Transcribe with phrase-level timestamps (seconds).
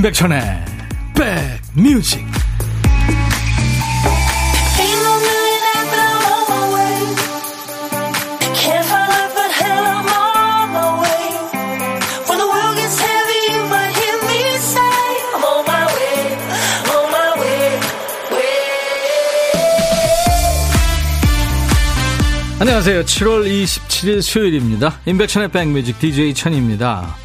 [0.00, 0.40] 임백천의
[1.74, 2.26] 백뮤직
[22.58, 23.02] 안녕하세요.
[23.02, 24.98] 7월 27일 수요일입니다.
[25.04, 27.16] 임백천의 백뮤직 DJ 천입니다.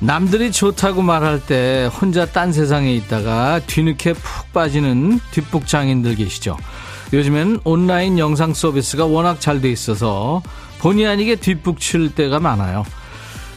[0.00, 6.56] 남들이 좋다고 말할 때 혼자 딴 세상에 있다가 뒤늦게 푹 빠지는 뒷북 장인들 계시죠.
[7.12, 10.42] 요즘엔 온라인 영상 서비스가 워낙 잘 돼 있어서
[10.78, 12.84] 본의 아니게 뒷북 칠 때가 많아요.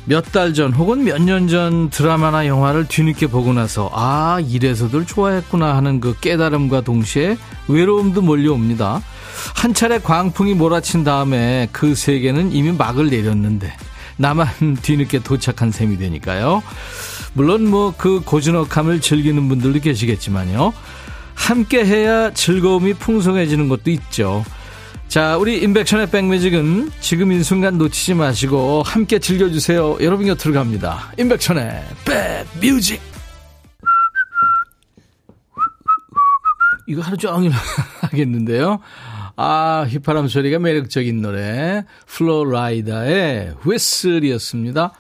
[0.06, 5.78] 몇 달 전 혹은 몇 년 전 드라마나 영화를 뒤늦게 보고 나서 아 이래서들 좋아했구나
[5.78, 7.38] 하는 그 깨달음과 동시에
[7.70, 9.02] 외로움도 몰려옵니다.
[9.56, 13.74] 한 차례 광풍이 몰아친 다음에 그 세계는 이미 막을 내렸는데
[14.18, 14.48] 나만
[14.82, 16.64] 뒤늦게 도착한 셈이 되니까요.
[17.34, 20.74] 물론 뭐 그 고즈넉함을 즐기는 분들도 계시겠지만요.
[21.36, 24.46] 함께 해야 즐거움이 풍성해지는 것도 있죠.
[25.08, 29.98] 자, 우리 인백션의 백뮤직은 지금 이 순간 놓치지 마시고 함께 즐겨주세요.
[30.02, 31.12] 여러분 곁으로 갑니다.
[31.18, 33.02] 인백션의 백뮤직.
[36.88, 37.52] 이거 하루 종일
[38.02, 38.80] 하겠는데요.
[39.36, 41.84] 아, 휘파람 소리가 매력적인 노래.
[42.08, 44.94] 플로라이다의 휘슬이었습니다.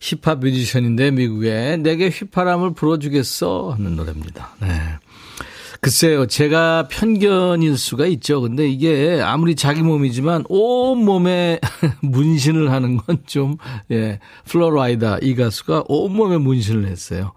[0.00, 4.54] 힙합 뮤지션인데 미국에 내게 휘파람을 불어주겠어 하는 노래입니다.
[4.60, 4.68] 네.
[5.80, 8.40] 글쎄요, 제가 편견일 수가 있죠.
[8.40, 11.60] 근데 이게 아무리 자기 몸이지만 온 몸에
[12.02, 13.58] 문신을 하는 건 좀,
[13.92, 17.32] 예, 플로라이다 이 가수가 온 몸에 문신을 했어요.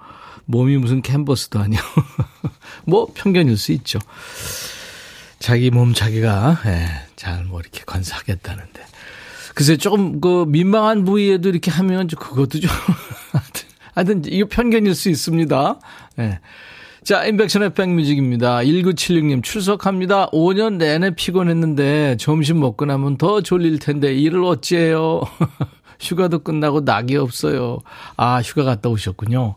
[0.45, 1.83] 몸이 무슨 캔버스도 아니고.
[2.85, 3.99] 뭐 편견일 수 있죠.
[5.41, 8.81] 자기 몸 자기가 예, 잘뭐 이렇게 건사하겠다는데.
[9.55, 12.69] 글쎄 조금 그 민망한 부위에도 이렇게 하면 그것도 좀
[13.95, 15.79] 하여튼 이거 편견일 수 있습니다.
[16.19, 16.39] 예.
[17.03, 18.59] 자, 인백션의 백뮤직입니다.
[18.59, 20.29] 1976님 출석합니다.
[20.29, 25.21] 5년 내내 피곤했는데 점심 먹고 나면 더 졸릴 텐데 일을 어찌해요.
[25.99, 27.79] 휴가도 끝나고 낙이 없어요.
[28.15, 29.55] 아, 휴가 갔다 오셨군요.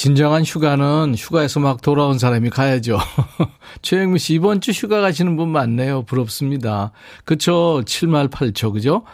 [0.00, 2.98] 진정한 휴가는 휴가에서 막 돌아온 사람이 가야죠.
[3.80, 6.02] 최영미 씨, 이번 주 휴가 가시는 분 많네요.
[6.02, 6.92] 부럽습니다.
[7.24, 7.80] 그쵸?
[7.86, 9.04] 7말 8초, 그죠?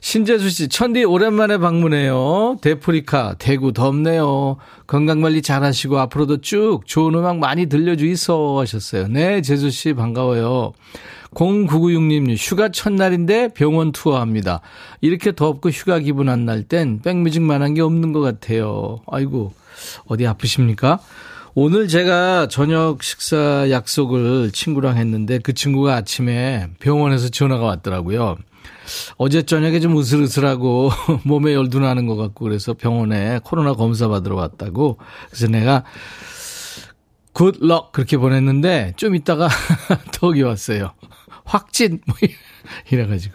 [0.00, 2.56] 신재수 씨, 천디 오랜만에 방문해요.
[2.60, 4.56] 대프리카, 대구 덥네요.
[4.88, 9.06] 건강관리 잘 하시고 앞으로도 쭉 좋은 음악 많이 들려주이소 하셨어요.
[9.06, 10.72] 네, 재수 씨 반가워요.
[11.34, 14.60] 0996님, 휴가 첫날인데 병원 투어합니다.
[15.02, 18.98] 이렇게 덥고 휴가 기분 안 날 땐 백뮤직만 한 게 없는 것 같아요.
[19.06, 19.52] 아이고.
[20.06, 21.00] 어디 아프십니까?
[21.54, 28.36] 오늘 제가 저녁 식사 약속을 친구랑 했는데 그 친구가 아침에 병원에서 전화가 왔더라고요.
[29.16, 30.90] 어제 저녁에 좀 으슬으슬하고
[31.24, 34.98] 몸에 열도 나는 것 같고 그래서 병원에 코로나 검사 받으러 왔다고.
[35.28, 35.84] 그래서 내가
[37.32, 39.48] 굿럭 그렇게 보냈는데 좀 있다가
[40.12, 40.92] 덕이 왔어요.
[41.44, 42.16] 확진 뭐
[42.90, 43.34] 이래가지고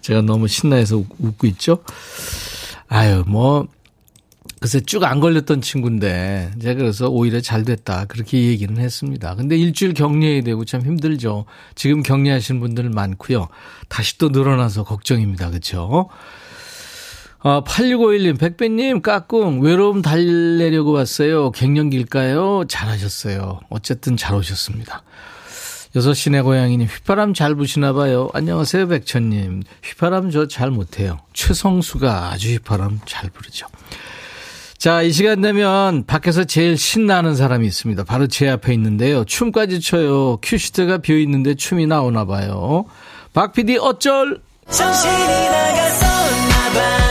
[0.00, 1.82] 제가 너무 신나해서 웃고 있죠.
[2.88, 3.68] 아유 뭐
[4.60, 9.34] 글쎄 쭉 안 걸렸던 친구인데 제가 그래서 오히려 잘 됐다 그렇게 얘기는 했습니다.
[9.36, 11.44] 근데 일주일 격리해야 되고 참 힘들죠.
[11.74, 13.48] 지금 격리하시는 분들 많고요.
[13.88, 15.50] 다시 또 늘어나서 걱정입니다.
[15.50, 16.08] 그렇죠?
[17.40, 21.52] 아, 8651님, 백배님, 까꿍, 외로움 달래려고 왔어요.
[21.52, 22.64] 갱년기일까요?
[22.68, 23.60] 잘하셨어요.
[23.68, 25.04] 어쨌든 잘 오셨습니다.
[25.94, 28.28] 여섯 시내 고양이님, 휘파람 잘 부시나 봐요.
[28.34, 29.62] 안녕하세요, 백천님.
[29.84, 31.20] 휘파람 저 잘 못해요.
[31.32, 33.66] 최성수가 아주 휘파람 잘 부르죠.
[34.78, 38.04] 자, 이 시간 되면 밖에서 제일 신나는 사람이 있습니다.
[38.04, 39.24] 바로 제 앞에 있는데요.
[39.24, 40.36] 춤까지 춰요.
[40.40, 42.84] 큐시트가 비어 있는데 춤이 나오나 봐요.
[43.32, 44.40] 박 PD 어쩔?
[44.70, 47.07] 정신이 나갔었나 봐.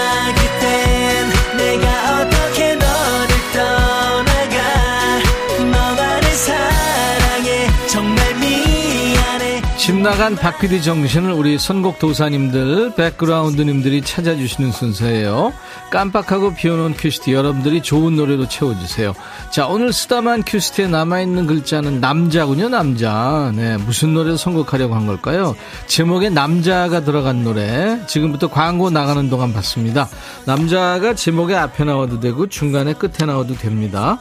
[10.08, 15.52] 나간 박PD 정신을 우리 선곡 도사님들, 백그라운드님들이 찾아주시는 순서예요.
[15.90, 19.14] 깜빡하고 비워놓은 큐시트 여러분들이 좋은 노래로 채워주세요.
[19.52, 23.52] 자, 오늘 쓰다만 큐시트에 남아있는 글자는 남자군요, 남자.
[23.54, 25.58] 네, 무슨 노래를 선곡하려고 한 걸까요?
[25.88, 28.00] 제목에 남자가 들어간 노래.
[28.08, 30.08] 지금부터 광고 나가는 동안 받습니다.
[30.46, 34.20] 남자가 제목에 앞에 나와도 되고 중간에 끝에 나와도 됩니다.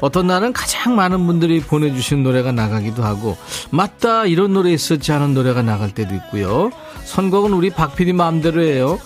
[0.00, 3.36] 어떤 날은 가장 많은 분들이 보내주신 노래가 나가기도 하고,
[3.68, 6.70] 맞다, 이런 노래 있었지 않은 노래가 나갈 때도 있고요.
[7.04, 8.98] 선곡은 우리 박PD 마음대로예요.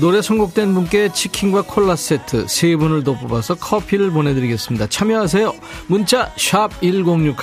[0.00, 4.86] 노래 선곡된 분께 치킨과 콜라 세트 세 분을 더 뽑아서 커피를 보내드리겠습니다.
[4.86, 5.52] 참여하세요.
[5.88, 7.36] 문자 1061,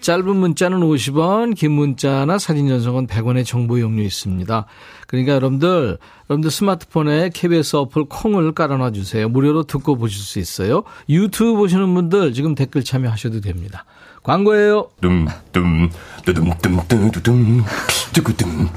[0.00, 4.66] 짧은 문자는 50원, 긴 문자나 사진 전송은 100원의 정보 용료 있습니다.
[5.06, 5.98] 그러니까 여러분들,
[6.30, 9.28] 여러분들 스마트폰에 KBS 어플 콩을 깔아놔 주세요.
[9.28, 10.82] 무료로 듣고 보실 수 있어요.
[11.08, 13.84] 유튜브 보시는 분들 지금 댓글 참여하셔도 됩니다.
[14.22, 14.88] 광고예요.
[15.00, 15.90] dumdum,
[16.24, 17.64] 두둠둠,
[18.12, 18.68] 두구둠,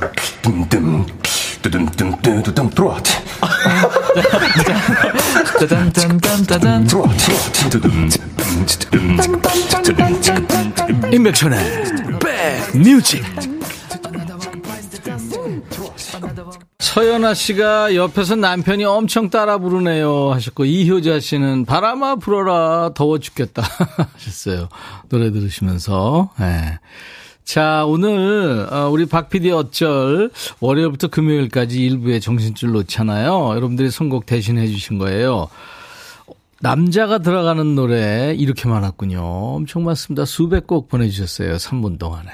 [0.41, 1.05] 둠둠,
[1.61, 2.97] 두둠둠, 들어와.
[5.59, 6.87] 짜잔짠짠짠짠.
[6.87, 7.09] 들어와,
[11.11, 11.83] 임백천의
[12.19, 13.54] 백뮤직.
[16.79, 23.63] 서연아 씨가 옆에서 남편이 엄청 따라 부르네요 하셨고 이효자 씨는 바람아 불어라 더워 죽겠다
[24.13, 24.69] 하셨어요.
[25.09, 26.31] 노래 들으시면서.
[26.39, 26.79] 네.
[27.43, 33.49] 자, 오늘 어, 우리 박 PD 어쩔 월요일부터 금요일까지 일부에 정신줄 놓잖아요.
[33.51, 35.47] 여러분들이 선곡 대신해 주신 거예요.
[36.61, 39.21] 남자가 들어가는 노래 이렇게 많았군요.
[39.21, 40.25] 엄청 많습니다.
[40.25, 41.57] 수백 곡 보내주셨어요.
[41.57, 42.29] 3분 동안에.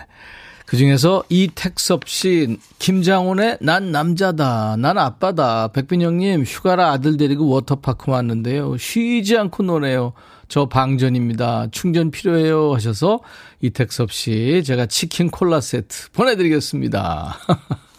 [0.72, 5.68] 그 중에서 이택섭 씨, 김장훈의 난 남자다, 난 아빠다.
[5.68, 8.78] 백빈영님, 휴가라 아들 데리고 워터파크 왔는데요.
[8.78, 10.14] 쉬지 않고 노네요.
[10.48, 11.68] 저 방전입니다.
[11.72, 12.74] 충전 필요해요.
[12.74, 13.20] 하셔서
[13.60, 17.38] 이택섭 씨, 제가 치킨 콜라 세트 보내드리겠습니다.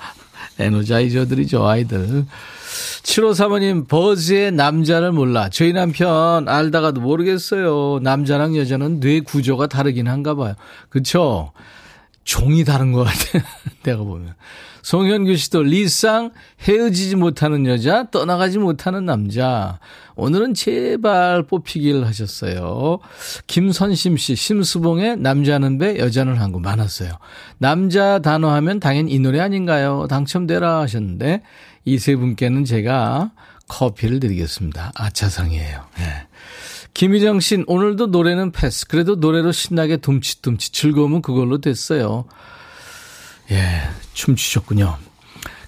[0.58, 2.24] 에너자이저들이죠, 아이들.
[3.02, 5.50] 7호 사모님, 버즈의 남자를 몰라.
[5.50, 8.00] 저희 남편 알다가도 모르겠어요.
[8.02, 10.54] 남자랑 여자는 뇌 구조가 다르긴 한가 봐요.
[10.88, 11.52] 그쵸?
[12.24, 13.44] 종이 다른 것 같아.
[13.82, 14.34] 내가 보면.
[14.82, 16.32] 송현규 씨도 리쌍
[16.62, 19.78] 헤어지지 못하는 여자, 떠나가지 못하는 남자.
[20.16, 22.98] 오늘은 제발 뽑히길 하셨어요.
[23.46, 27.12] 김선심 씨, 심수봉의 남자는 배, 여자는 한국 많았어요.
[27.58, 30.06] 남자 단어 하면 당연히 이 노래 아닌가요?
[30.08, 31.42] 당첨되라 하셨는데,
[31.84, 33.30] 이 세 분께는 제가
[33.68, 34.92] 커피를 드리겠습니다.
[34.96, 35.84] 아차상이에요.
[35.98, 36.26] 네.
[36.94, 38.86] 김희정 씨, 오늘도 노래는 패스.
[38.86, 42.26] 그래도 노래로 신나게 둠칫둠칫 즐거움은 그걸로 됐어요.
[43.50, 44.96] 예, 춤추셨군요.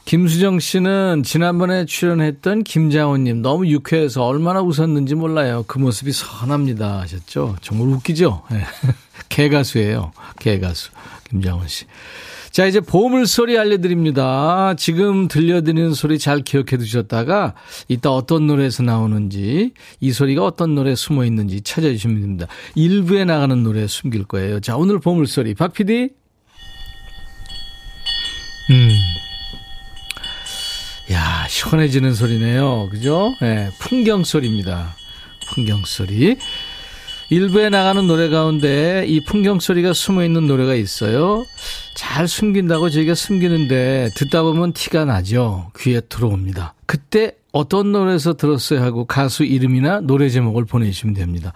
[0.05, 5.65] 김수정 씨는 지난번에 출연했던 김장훈님 너무 유쾌해서 얼마나 웃었는지 몰라요.
[5.67, 7.57] 그 모습이 선합니다 하셨죠.
[7.63, 8.43] 정말 웃기죠.
[8.53, 8.65] 예.
[9.31, 10.13] 개가수예요.
[10.39, 10.91] 개가수
[11.31, 11.87] 김장훈 씨.
[12.55, 14.75] 자, 이제 보물 소리 알려드립니다.
[14.77, 17.55] 지금 들려드리는 소리 잘 기억해 두셨다가
[17.89, 22.47] 이따 어떤 노래에서 나오는지 이 소리가 어떤 노래에 숨어 있는지 찾아주시면 됩니다.
[22.77, 24.61] 일부에 나가는 노래에 숨길 거예요.
[24.61, 25.53] 자, 오늘 보물 소리.
[25.55, 26.11] 박 PD.
[28.71, 28.91] 음.
[31.11, 32.89] 야, 시원해지는 소리네요.
[32.89, 33.35] 그죠?
[33.43, 34.95] 예, 네, 풍경 소리입니다.
[35.49, 36.37] 풍경 소리.
[37.31, 41.45] 일부에 나가는 노래 가운데 이 풍경 소리가 숨어 있는 노래가 있어요.
[41.95, 45.71] 잘 숨긴다고 저희가 숨기는데 듣다 보면 티가 나죠.
[45.79, 46.75] 귀에 들어옵니다.
[46.87, 51.53] 그때 어떤 노래에서 들었어요 하고 가수 이름이나 노래 제목을 보내주시면 됩니다.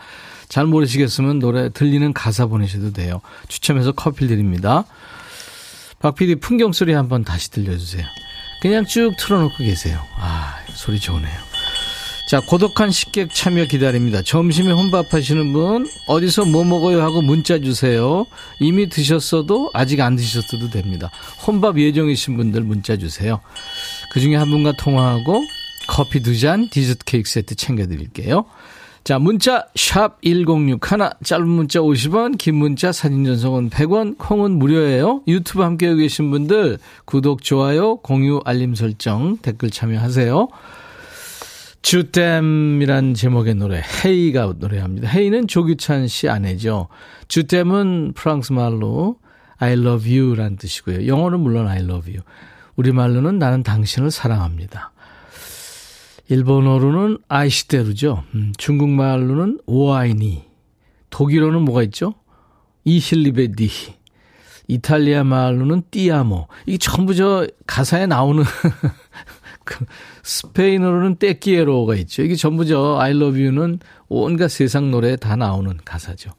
[0.49, 3.21] 잘 모르시겠으면 노래 들리는 가사 보내셔도 돼요.
[3.49, 4.85] 추첨해서 커피 드립니다.
[5.99, 8.05] 박 PD 풍경 소리 한번 다시 들려주세요.
[8.63, 10.01] 그냥 쭉 틀어놓고 계세요.
[10.17, 11.48] 아, 소리 좋으네요.
[12.29, 14.21] 자, 고독한 식객 참여 기다립니다.
[14.21, 18.27] 점심에 혼밥 하시는 분, 어디서 뭐 먹어요 하고 문자 주세요.
[18.61, 21.11] 이미 드셨어도 아직 안 드셨어도 됩니다.
[21.47, 23.41] 혼밥 예정이신 분들 문자 주세요.
[24.13, 25.43] 그 중에 한 분과 통화하고
[25.89, 28.45] 커피 두 잔, 디저트 케이크 세트 챙겨드릴게요.
[29.05, 30.79] 자, 문자 샵 1061,
[31.25, 35.23] 짧은 문자 50원, 긴 문자 사진 전송은 100원, 콩은 무료예요.
[35.27, 40.49] 유튜브 함께 계신 분들 구독, 좋아요, 공유, 알림 설정, 댓글 참여하세요.
[41.89, 45.09] 주댐이란 제목의 노래 헤이가 노래합니다.
[45.09, 46.89] 헤이는 조규찬 씨 아내죠.
[47.29, 49.17] 주댐은 프랑스 말로
[49.57, 51.07] I love you란 뜻이고요.
[51.07, 52.23] 영어는 물론 I love you.
[52.77, 54.93] 우리말로는 나는 당신을 사랑합니다.
[56.29, 58.23] 일본어로는 아이시테루죠.
[58.35, 60.45] 음, 중국말로는 오아이니.
[61.09, 62.13] 독일어는 뭐가 있죠?
[62.85, 63.71] 이힐리베디.
[64.69, 66.49] 이탈리아 말로는 띠아모.
[66.67, 68.71] 이게 전부 저 가사에 나오는 그
[70.23, 72.23] 스페인어로는 떼끼에로가 있죠.
[72.23, 76.31] 이게 전부 저 I love you는 온갖 세상 노래에 다 나오는 가사죠.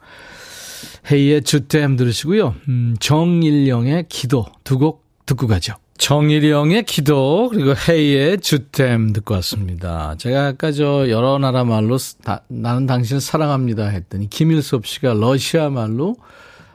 [1.11, 2.55] 헤이의 주댐 들으시고요.
[2.69, 5.75] 음, 정일영의 기도 두 곡 듣고 가죠.
[5.97, 10.15] 정일영의 기도 그리고 헤이의 주댐 듣고 왔습니다.
[10.17, 16.15] 제가 아까 저 여러 나라 말로 다, 나는 당신을 사랑합니다 했더니 김일섭 씨가 러시아 말로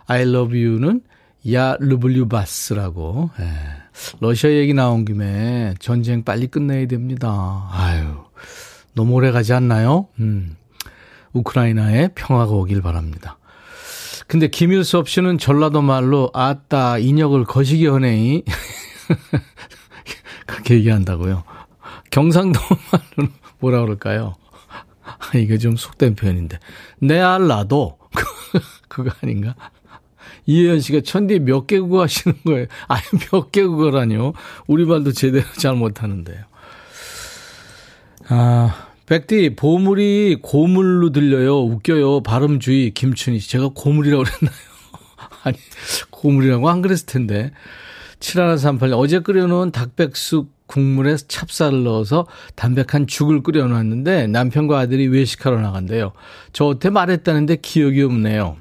[0.07, 1.01] I love you는
[1.53, 3.45] 야 르블류바스라고 예.
[4.21, 7.69] 러시아 얘기 나온 김에 전쟁 빨리 끝내야 됩니다.
[7.71, 8.25] 아유,
[8.95, 10.09] 너무 오래 가지 않나요?
[10.21, 10.57] 음.
[11.33, 13.39] 우크라이나에 평화가 오길 바랍니다.
[14.27, 18.43] 근데 김일섭 씨는 전라도 말로 아따 인역을 거시기 하네이
[20.47, 21.45] 그렇게 얘기한다고요.
[22.11, 22.61] 경상도
[22.93, 24.35] 말로는 뭐라 그럴까요?
[25.35, 26.59] 이게 좀 속된 표현인데
[27.01, 27.99] 내 알라도
[28.89, 29.55] 그거 아닌가?
[30.47, 32.67] 이혜연 씨가 천디 몇 개국어 하시는 거예요?
[32.89, 34.35] 아니, 몇 개국어라뇨.
[34.67, 36.45] 우리 말도 제대로 잘 못하는데요.
[38.29, 41.61] 아, 백디, 보물이 고물로 들려요.
[41.61, 42.23] 웃겨요.
[42.23, 43.51] 발음 주의, 김춘희 씨.
[43.51, 44.59] 제가 고물이라고 그랬나요?
[45.45, 45.57] 아니,
[46.11, 47.53] 고물이라고 안 그랬을 텐데.
[48.21, 48.99] 7138년.
[48.99, 56.13] 어제 끓여놓은 닭백숙 국물에 찹쌀을 넣어서 담백한 죽을 끓여놨는데 남편과 아들이 외식하러 나간대요.
[56.53, 58.57] 저한테 말했다는데 기억이 없네요.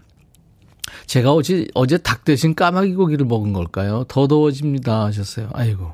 [1.05, 4.05] 제가 어제, 어제 닭 대신 까마귀 고기를 먹은 걸까요?
[4.07, 5.05] 더 더워집니다.
[5.05, 5.49] 하셨어요.
[5.53, 5.93] 아이고.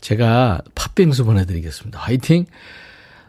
[0.00, 1.98] 제가 팥빙수 보내드리겠습니다.
[1.98, 2.46] 화이팅!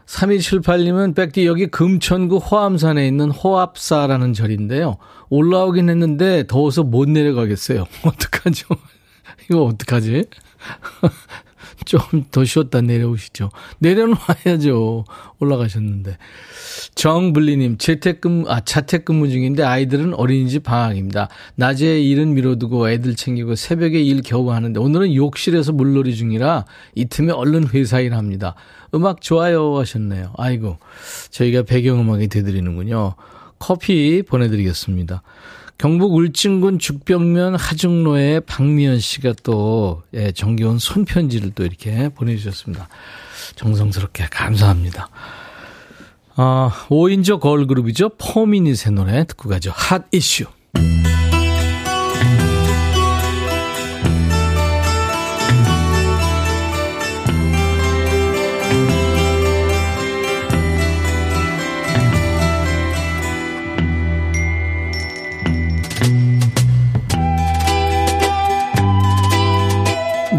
[0.06, 4.98] 3278님은 백디 여기 금천구 호암산에 있는 호압사라는 절인데요.
[5.30, 7.86] 올라오긴 했는데 더워서 못 내려가겠어요.
[8.04, 8.68] 어떡하죠?
[9.50, 10.26] 이거 어떡하지?
[11.86, 12.02] 좀
[12.32, 13.50] 더 쉬었다 내려오시죠.
[13.80, 15.06] 내려놓아야죠.
[15.40, 16.18] 올라가셨는데.
[16.96, 21.30] 정블리님, 재택근무, 아, 자택근무 중인데 아이들은 어린이집 방학입니다.
[21.56, 26.66] 낮에 일은 미뤄두고 애들 챙기고 새벽에 일 겨우 하는데 오늘은 욕실에서 물놀이 중이라
[26.96, 28.56] 이 틈에 얼른 회사 일 합니다.
[28.96, 30.34] 음악 좋아요 하셨네요.
[30.38, 30.78] 아이고,
[31.32, 33.16] 저희가 배경음악이 되드리는군요.
[33.60, 35.24] 커피 보내드리겠습니다.
[35.78, 42.88] 경북 울진군 죽병면 하중로에 박미연 씨가 또 예, 정겨운 손편지를 또 이렇게 보내주셨습니다.
[43.56, 45.10] 정성스럽게 감사합니다.
[46.36, 48.12] 아, 5인조 걸그룹이죠.
[48.18, 49.72] 포미닛의 노래 듣고 가죠.
[49.76, 50.46] 핫 이슈.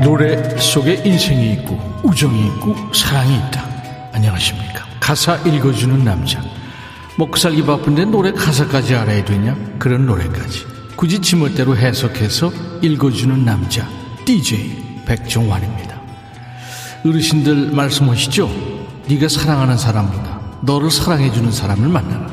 [0.05, 3.65] 노래 속에 인생이 있고 우정이 있고 사랑이 있다.
[4.13, 4.85] 안녕하십니까.
[5.01, 6.43] 가사 읽어주는 남자.
[7.17, 9.57] 먹고 살기 바쁜데 노래 가사까지 알아야 되냐?
[9.79, 10.67] 그런 노래까지.
[10.95, 13.89] 굳이 지멋대로 해석해서 읽어주는 남자.
[14.27, 15.99] DJ 백종환입니다.
[17.07, 18.51] 어르신들 말씀하시죠?
[19.09, 22.27] 네가 사랑하는 사람보다 너를 사랑해주는 사람을 만나라.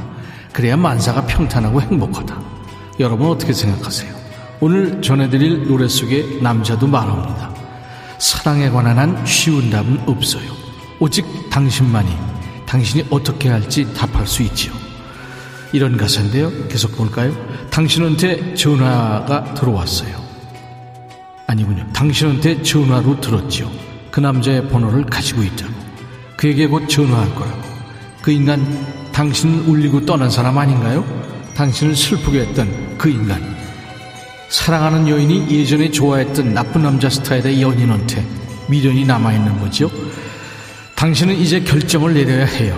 [0.52, 2.38] 그래야 만사가 평탄하고 행복하다.
[3.00, 4.14] 여러분 어떻게 생각하세요?
[4.60, 7.61] 오늘 전해드릴 노래 속에 남자도 말합니다.
[8.22, 10.56] 사랑에 관한 한 쉬운 답은 없어요.
[11.00, 12.16] 오직 당신만이
[12.68, 14.72] 당신이 어떻게 할지 답할 수 있지요.
[15.74, 16.52] 이런 가사인데요.
[16.68, 17.34] 계속 볼까요?
[17.72, 20.22] 당신한테 전화가 들어왔어요.
[21.48, 21.92] 아니군요.
[21.94, 23.72] 당신한테 전화로 들었지요.
[24.12, 25.74] 그 남자의 번호를 가지고 있다고.
[26.38, 27.62] 그에게 곧 전화할 거라고.
[28.22, 31.04] 그 인간 당신을 울리고 떠난 사람 아닌가요?
[31.56, 33.61] 당신을 슬프게 했던 그 인간.
[34.52, 38.28] 사랑하는 여인이 예전에 좋아했던 나쁜 남자 스타일의 연인한테
[38.68, 39.90] 미련이 남아있는 거죠.
[40.94, 42.78] 당신은 이제 결정을 내려야 해요.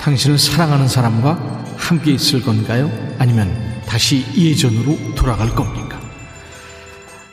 [0.00, 2.90] 당신을 사랑하는 사람과 함께 있을 건가요?
[3.18, 3.54] 아니면
[3.86, 6.00] 다시 예전으로 돌아갈 겁니까?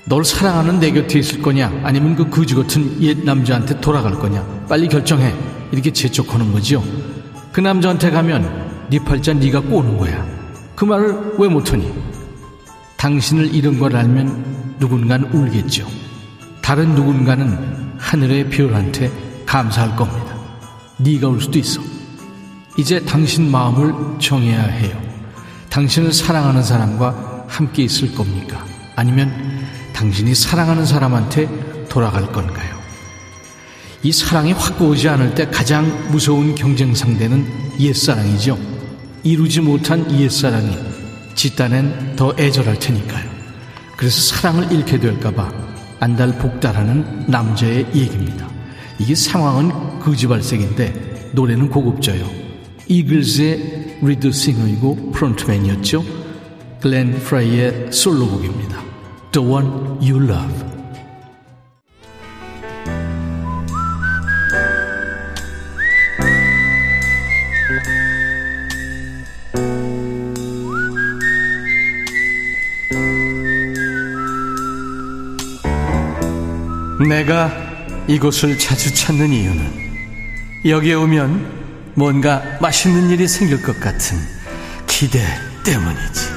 [0.04, 1.72] 널 사랑하는 내 곁에 있을 거냐?
[1.84, 4.66] 아니면 그 거지 같은 옛 남자한테 돌아갈 거냐?
[4.68, 5.34] 빨리 결정해.
[5.72, 6.84] 이렇게 재촉하는 거죠.
[7.54, 10.26] 그 남자한테 가면 네 팔자 네가 꼬는 거야.
[10.76, 12.07] 그 말을 왜 못하니?
[12.98, 15.88] 당신을 잃은 걸 알면 누군가는 울겠죠.
[16.62, 19.12] 다른 누군가는 하늘의 별한테
[19.46, 20.36] 감사할 겁니다.
[20.98, 21.82] 네가 울 수도 있어.
[22.78, 25.00] 이제 당신 마음을 정해야 해요.
[25.70, 28.66] 당신을 사랑하는 사람과 함께 있을 겁니까?
[28.96, 29.32] 아니면
[29.94, 32.78] 당신이 사랑하는 사람한테 돌아갈 건가요?
[34.04, 37.48] 이 사랑이 확고하지 않을 때 가장 무서운 경쟁 상대는
[37.80, 38.58] 옛사랑이죠.
[39.24, 40.97] 이루지 못한 옛사랑이
[41.38, 43.30] 짓단엔 더 애절할 테니까요.
[43.96, 45.52] 그래서 사랑을 잃게 될까봐
[46.00, 48.50] 안달복달하는 남자의 얘기입니다.
[49.00, 52.28] 이게 상황은 거지발싸개인데 노래는 고급져요.
[52.88, 56.04] 이글스의 lead singer이고 frontman이었죠.
[56.82, 58.82] 글렌 프라이의 솔로곡입니다.
[59.32, 59.68] The One
[60.02, 60.67] You Love.
[77.18, 77.52] 내가
[78.08, 79.66] 이곳을 자주 찾는 이유는
[80.66, 84.20] 여기에 오면 뭔가 맛있는 일이 생길 것 같은
[84.86, 85.20] 기대
[85.66, 86.28] 때문이지.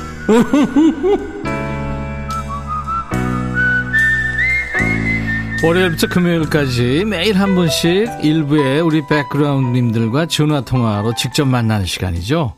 [5.63, 12.55] 월요일부터 금요일까지 매일 한 번씩 일부에 우리 백그라운드님들과 전화통화로 직접 만나는 시간이죠.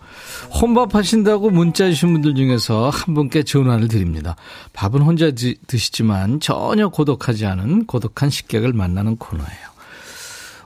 [0.63, 4.37] 혼밥 하신다고 문자 주신 분들 중에서 한 분께 전화를 드립니다.
[4.73, 9.73] 밥은 혼자 드시지만 전혀 고독하지 않은 고독한 식객을 만나는 코너예요.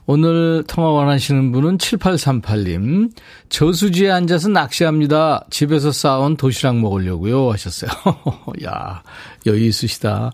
[0.04, 3.10] 오늘 통화 원하시는 분은 7838님.
[3.48, 5.46] 저수지에 앉아서 낚시합니다.
[5.48, 7.50] 집에서 싸온 도시락 먹으려고요.
[7.52, 7.90] 하셨어요.
[8.66, 9.02] 야,
[9.46, 10.30] 여유 있으시다.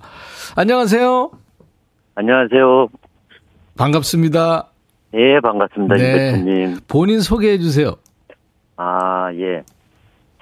[0.57, 1.31] 안녕하세요.
[2.17, 2.89] 안녕하세요.
[3.79, 4.67] 반갑습니다.
[5.15, 5.95] 예, 반갑습니다.
[5.95, 6.03] 네.
[6.03, 6.81] 이 대표님.
[6.89, 7.95] 본인 소개해 주세요.
[8.83, 9.63] 아, 예.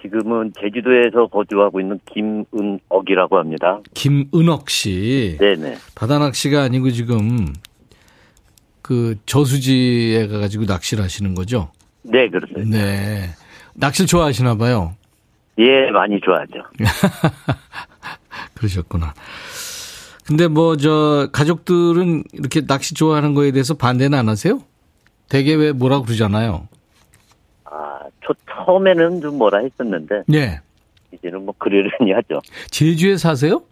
[0.01, 3.81] 지금은 제주도에서 거주하고 있는 김은옥이라고 합니다.
[3.93, 5.37] 김은옥 씨.
[5.39, 5.77] 네네.
[5.95, 7.53] 바다 낚시가 아니고 지금
[8.81, 11.71] 그 저수지에 가가지고 낚시를 하시는 거죠?
[12.03, 12.79] 네, 그렇습니다.
[12.79, 13.31] 네.
[13.75, 14.95] 낚시를 좋아하시나 봐요.
[15.59, 16.63] 예, 많이 좋아하죠.
[18.55, 19.13] 그러셨구나.
[20.27, 24.61] 근데 뭐 저 가족들은 이렇게 낚시 좋아하는 거에 대해서 반대는 안 하세요?
[25.29, 26.69] 대개 왜 뭐라 그러잖아요.
[28.31, 30.23] 아, 저 처음에는 좀 뭐라 했었는데.
[30.29, 30.61] 네.
[31.13, 32.41] 이제는 뭐 그러려니 하죠.
[32.71, 33.63] 제주에 사세요?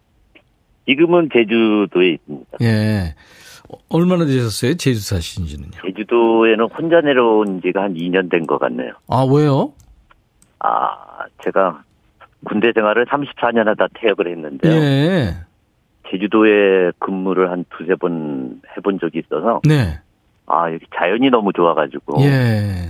[0.87, 2.59] 지금은 제주도에 있습니다.
[2.63, 3.15] 예.
[3.91, 4.75] 얼마나 되셨어요?
[4.77, 5.71] 제주 사신지는요?
[5.85, 8.93] 제주도에는 혼자 내려온 지가 한 2년 된 것 같네요.
[9.09, 9.73] 아, 왜요?
[10.61, 11.83] 아, 제가
[12.45, 14.73] 군대 생활을 34년 하다 퇴역을 했는데요.
[14.73, 15.35] 예.
[16.11, 19.61] 제주도에 근무를 한 두세 번 해본 적이 있어서.
[19.65, 19.99] 네.
[20.47, 22.23] 아, 여기 자연이 너무 좋아가지고.
[22.23, 22.89] 예.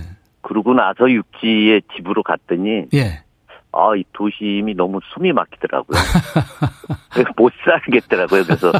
[0.49, 2.85] 그러고 나서 육지에 집으로 갔더니.
[2.95, 3.21] 예.
[3.71, 5.99] 아, 이 도심이 너무 숨이 막히더라고요.
[7.37, 8.43] 못 살겠더라고요.
[8.45, 8.71] 그래서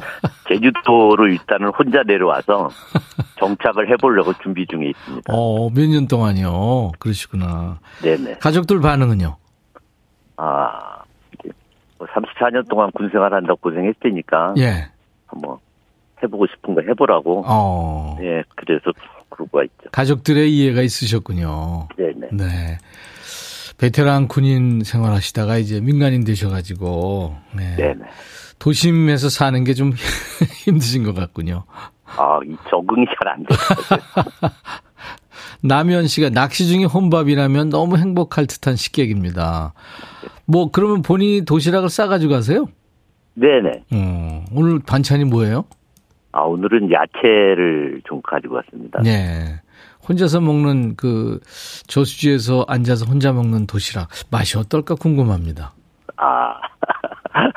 [0.48, 2.70] 제주도로 일단은 혼자 내려와서
[3.38, 5.32] 정착을 해보려고 준비 중에 있습니다.
[5.32, 6.94] 어, 몇 년 동안요.
[6.98, 7.80] 그러시구나.
[8.02, 8.40] 네네.
[8.40, 9.38] 가족들 반응은요?
[10.38, 11.04] 아,
[12.00, 14.56] 34년 뭐 동안 군 생활 한다고 고생했으니까.
[14.58, 14.88] 예.
[15.40, 15.60] 뭐,
[16.24, 17.44] 해보고 싶은 거 해보라고.
[17.46, 18.18] 어.
[18.22, 18.92] 예, 그래서
[19.40, 19.90] 그러고 있죠.
[19.92, 21.88] 가족들의 이해가 있으셨군요.
[21.98, 22.28] 네네.
[22.34, 22.78] 네.
[23.78, 27.76] 베테랑 군인 생활하시다가 이제 민간인 되셔가지고 네.
[27.78, 28.00] 네네.
[28.60, 29.94] 도심에서 사는 게 좀
[30.66, 31.64] 힘드신 것 같군요.
[32.18, 34.52] 아, 이 적응이 잘 안 돼요.
[35.64, 39.74] 남현 씨가 낚시 중에 혼밥이라면 너무 행복할 듯한 식객입니다.
[40.46, 42.66] 뭐 그러면 본인이 도시락을 싸가지고 가세요?
[43.36, 43.84] 네네.
[43.94, 45.66] 어, 오늘 반찬이 뭐예요?
[46.32, 49.02] 아, 오늘은 야채를 좀 가지고 왔습니다.
[49.02, 49.60] 네.
[50.08, 51.40] 혼자서 먹는 그
[51.88, 55.74] 저수지에서 앉아서 혼자 먹는 도시락 맛이 어떨까 궁금합니다.
[56.18, 56.60] 아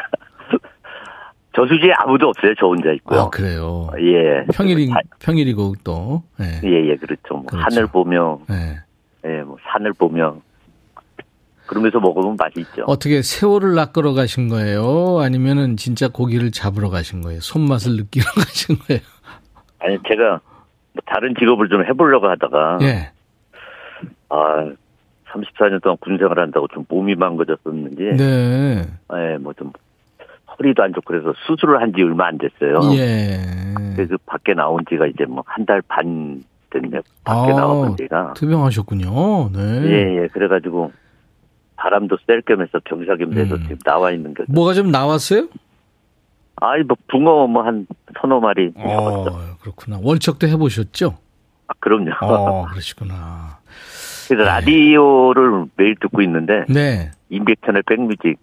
[1.54, 2.54] 저수지에 아무도 없어요.
[2.58, 3.20] 저 혼자 있고요.
[3.20, 3.90] 아 그래요.
[3.98, 4.44] 예.
[4.52, 6.22] 평일이 평일이고 또.
[6.40, 7.34] 예, 예, 예 그렇죠.
[7.34, 7.64] 뭐 그렇죠.
[7.64, 8.38] 하늘 보며.
[8.50, 8.80] 예.
[9.24, 10.36] 예, 뭐 산을 보며.
[11.72, 12.84] 그러면서 먹으면 맛있죠.
[12.86, 15.20] 어떻게 새우를 낚으러 가신 거예요?
[15.20, 17.40] 아니면은 진짜 고기를 잡으러 가신 거예요?
[17.40, 19.00] 손맛을 느끼러 가신 거예요?
[19.78, 20.40] 아니 제가
[20.92, 23.10] 뭐 다른 직업을 좀 해보려고 하다가 예.
[24.28, 24.70] 아
[25.32, 28.82] 34년 동안 군 생활 한다고 좀 몸이 망가졌었는지 네.
[29.14, 29.72] 예, 뭐좀
[30.58, 32.80] 허리도 안 좋고 그래서 수술을 한 지 얼마 안 됐어요.
[32.96, 33.40] 예.
[33.96, 37.00] 그래서 밖에 나온 지가 이제 뭐 한 달 반 됐네.
[37.24, 38.32] 밖에 아, 나왔던 지가.
[38.34, 39.50] 투병하셨군요.
[39.52, 39.82] 네.
[39.84, 40.26] 예, 예.
[40.28, 40.92] 그래가지고
[41.82, 43.62] 바람도 쐴 겸해서 경사겸 돼서 음.
[43.62, 44.52] 지금 나와 있는 거죠.
[44.52, 45.48] 뭐가 좀 나왔어요?
[46.56, 47.86] 아이, 뭐, 붕어 뭐 한
[48.20, 49.30] 서너 마리 잡았죠.
[49.34, 49.98] 어, 그렇구나.
[50.00, 51.16] 월척도 해보셨죠?
[51.66, 52.12] 아, 그럼요.
[52.20, 53.58] 어, 그러시구나.
[54.28, 57.10] 그래서 라디오를 매일 듣고 있는데, 네.
[57.30, 58.38] 임백천의 백뮤직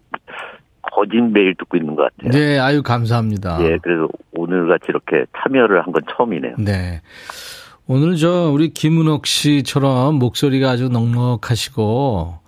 [0.91, 2.31] 거진 매일 듣고 있는 것 같아요.
[2.31, 3.59] 네, 아유, 감사합니다.
[3.61, 6.55] 예, 그래서 오늘 같이 이렇게 참여를 한 건 처음이네요.
[6.57, 7.01] 네.
[7.87, 12.39] 오늘 저, 우리 김은옥 씨처럼 목소리가 아주 넉넉하시고,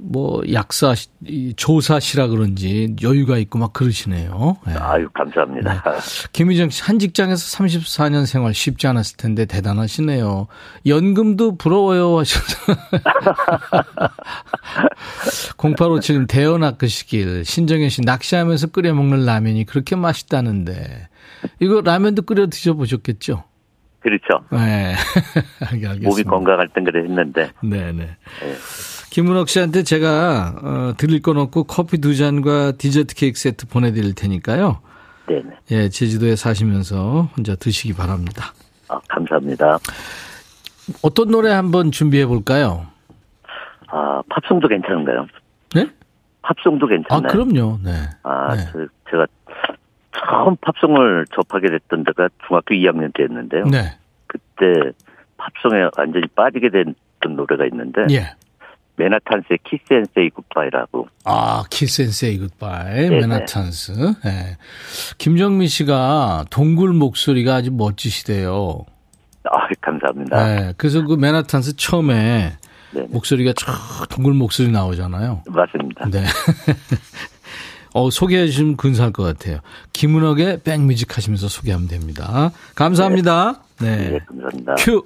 [0.00, 0.94] 뭐, 약사,
[1.26, 4.56] 이 조사시라 그런지 여유가 있고 막 그러시네요.
[4.64, 4.74] 네.
[4.74, 5.72] 아유, 감사합니다.
[5.72, 5.80] 네.
[6.32, 10.46] 김희정 씨, 한 직장에서 34년 생활 쉽지 않았을 텐데 대단하시네요.
[10.86, 12.74] 연금도 부러워요 하셔서.
[15.56, 17.44] 0857님, 대어 낚으시길.
[17.44, 21.08] 신정현 씨, 낚시하면서 끓여 먹는 라면이 그렇게 맛있다는데.
[21.58, 23.42] 이거 라면도 끓여 드셔보셨겠죠?
[23.98, 24.44] 그렇죠.
[24.52, 24.94] 네.
[25.60, 26.08] 알겠습니다.
[26.08, 27.50] 몸이 건강할 땐 그래 했는데.
[27.62, 27.92] 네네.
[27.92, 28.16] 네.
[29.10, 34.80] 김은옥 씨한테 제가 어, 드릴 건 없고 커피 두 잔과 디저트 케이크 세트 보내드릴 테니까요.
[35.26, 35.50] 네네.
[35.70, 38.52] 예, 제주도에 사시면서 혼자 드시기 바랍니다.
[38.88, 39.78] 아, 감사합니다.
[41.02, 42.86] 어떤 노래 한번 준비해 볼까요?
[43.88, 45.26] 아, 팝송도 괜찮은가요?
[45.74, 45.90] 네?
[46.42, 47.32] 팝송도 아, 괜찮나요?
[47.32, 47.78] 그럼요.
[47.84, 47.92] 네.
[48.22, 48.64] 아, 네.
[48.72, 49.26] 저, 제가
[50.12, 53.64] 처음 팝송을 접하게 됐던 데가 중학교 2학년 때였는데요.
[53.64, 53.98] 네.
[54.26, 54.92] 그때
[55.36, 58.34] 팝송에 완전히 빠지게 됐던 노래가 있는데 예.
[58.98, 61.08] 맨하탄스의 Kiss and Say Goodbye라고.
[61.24, 63.20] 아, Kiss and Say Goodbye, 네네.
[63.20, 63.92] 맨하탄스.
[64.26, 64.56] 예.
[65.18, 68.84] 김정민 씨가 동굴 목소리가 아주 멋지시대요.
[69.44, 70.44] 아, 감사합니다.
[70.44, 70.74] 네.
[70.76, 72.56] 그래서 그 맨하탄스 처음에
[72.90, 73.06] 네.
[73.08, 73.72] 목소리가 저
[74.10, 75.42] 동굴 목소리 나오잖아요.
[75.46, 76.08] 맞습니다.
[76.10, 76.24] 네.
[77.94, 79.60] 어, 소개해 주시면 근사할 것 같아요.
[79.92, 82.50] 김은옥의 백뮤직 하시면서 소개하면 됩니다.
[82.74, 83.62] 감사합니다.
[83.80, 83.96] 네.
[83.96, 84.74] 네, 네 감사합니다.
[84.78, 85.04] 큐.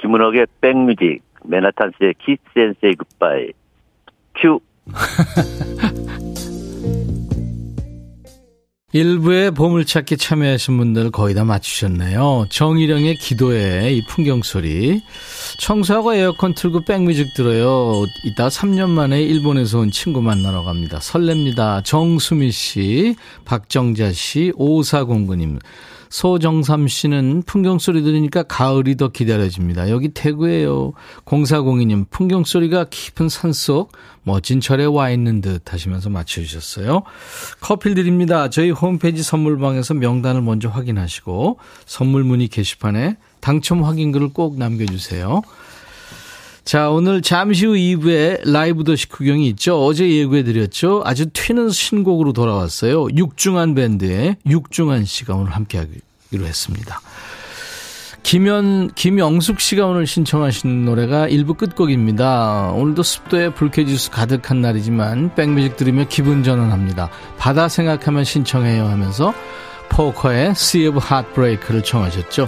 [0.00, 3.52] 김은옥의 백뮤직, 맨하탄스의 Kiss and Say Goodbye.
[4.34, 4.60] 큐.
[8.94, 12.46] 일부의 보물찾기 참여하신 분들 거의 다 맞추셨네요.
[12.50, 15.02] 정일영의 기도에 이 풍경 소리.
[15.60, 18.06] 청소하고 에어컨 틀고 백뮤직 들어요.
[18.24, 21.00] 이따 3년 만에 일본에서 온 친구 만나러 갑니다.
[21.00, 21.84] 설렙니다.
[21.84, 25.58] 정수미 씨, 박정자 씨, 5409님.
[26.10, 29.90] 소정삼 씨는 풍경 소리 들으니까 가을이 더 기다려집니다.
[29.90, 30.92] 여기 대구예요.
[31.24, 33.92] 0402님 풍경 소리가 깊은 산속
[34.22, 37.02] 멋진 절에 와 있는 듯 하시면서 맞춰주셨어요.
[37.60, 38.50] 커피 드립니다.
[38.50, 45.42] 저희 홈페이지 선물방에서 명단을 먼저 확인하시고 선물 문의 게시판에 당첨 확인글을 꼭 남겨주세요.
[46.68, 49.82] 자, 오늘 잠시 후 2부에 라이브 도시 구경이 있죠.
[49.82, 51.00] 어제 예고해드렸죠.
[51.02, 53.06] 아주 튀는 신곡으로 돌아왔어요.
[53.16, 57.00] 육중한 밴드의 육중한 씨가 오늘 함께하기로 했습니다.
[58.22, 62.72] 김현, 김영숙 씨가 오늘 신청하신 노래가 1부 끝곡입니다.
[62.74, 67.08] 오늘도 습도에 불쾌지수 가득한 날이지만 백뮤직 들으며 기분 전환합니다.
[67.38, 69.32] 바다 생각하면 신청해요 하면서
[69.88, 72.46] 포커의 Sea of Heartbreak를 청하셨죠.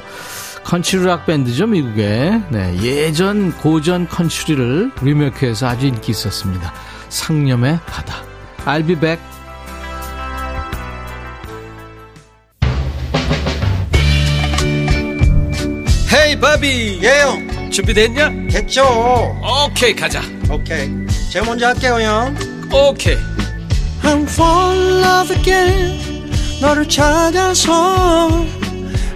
[0.70, 2.42] 컨츄리 락 밴드죠, 미국의.
[2.48, 6.72] 네, 예전 고전 컨츄리를 리메이크해서 아주 인기 있었습니다.
[7.09, 8.22] 상념의 바다.
[8.64, 9.20] I'll be back.
[16.12, 18.30] 헤이 바비 예영 준비됐냐?
[18.52, 18.85] 됐죠
[19.42, 20.88] 오케이 가자 오케이
[21.33, 22.37] 제가 먼저 할게요 형
[22.72, 23.16] 오케이
[24.02, 26.30] I'm fall in love again
[26.61, 28.59] 너를 찾아서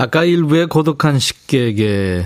[0.00, 2.24] 아까 일부의 고독한 식객의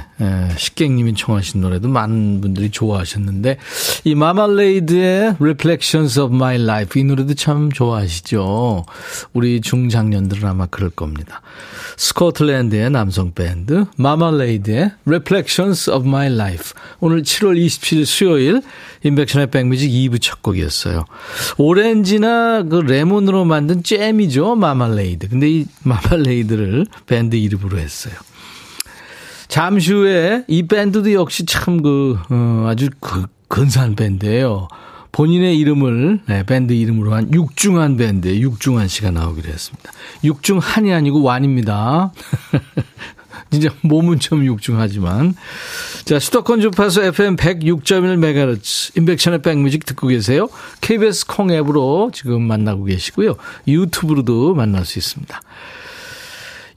[0.59, 3.57] 식객님이 청하신 노래도 많은 분들이 좋아하셨는데
[4.05, 8.85] 이 마말레이드의 Reflections of My Life 이 노래도 참 좋아하시죠.
[9.33, 11.41] 우리 중장년들은 아마 그럴 겁니다.
[11.97, 18.63] 스코틀랜드의 남성 밴드 마말레이드의 Reflections of My Life 오늘 7월 27일 수요일
[19.03, 21.07] 임백천의 백뮤직 2부 첫 곡이었어요.
[21.57, 25.31] 오렌지나 그 레몬으로 만든 잼이죠 마말레이드.
[25.31, 28.15] 근데 이 마말레이드를 밴드 이름으로 했어요.
[29.49, 34.69] 잠시 후에 이 밴드도 역시 참 그, 어, 아주 그, 근사한 밴드예요.
[35.13, 39.93] 본인의 이름을 네, 밴드 이름으로 한 육중한 밴드 육중한 씨가 나오기로 했습니다.
[40.25, 42.13] 육중한이 아니고 완입니다.
[43.51, 45.35] 진짜 몸은 좀 육중하지만
[46.07, 50.49] 자 수도권 주파수 FM 106.1MHz 인백션의 백뮤직 듣고 계세요.
[50.81, 53.37] KBS 콩 앱으로 지금 만나고 계시고요.
[53.69, 55.43] 유튜브로도 만날 수 있습니다.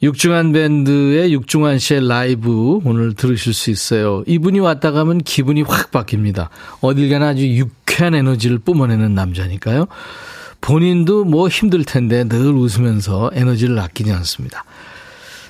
[0.06, 4.24] 육중한 밴드의 육중한 씨의 라이브 오늘 들으실 수 있어요.
[4.28, 6.50] 이분이 왔다 가면 기분이 확 바뀝니다.
[6.82, 9.88] 어딜 가나 아주 유쾌한 에너지를 뿜어내는 남자니까요.
[10.62, 14.64] 본인도 뭐 힘들 텐데 늘 웃으면서 에너지를 아끼지 않습니다.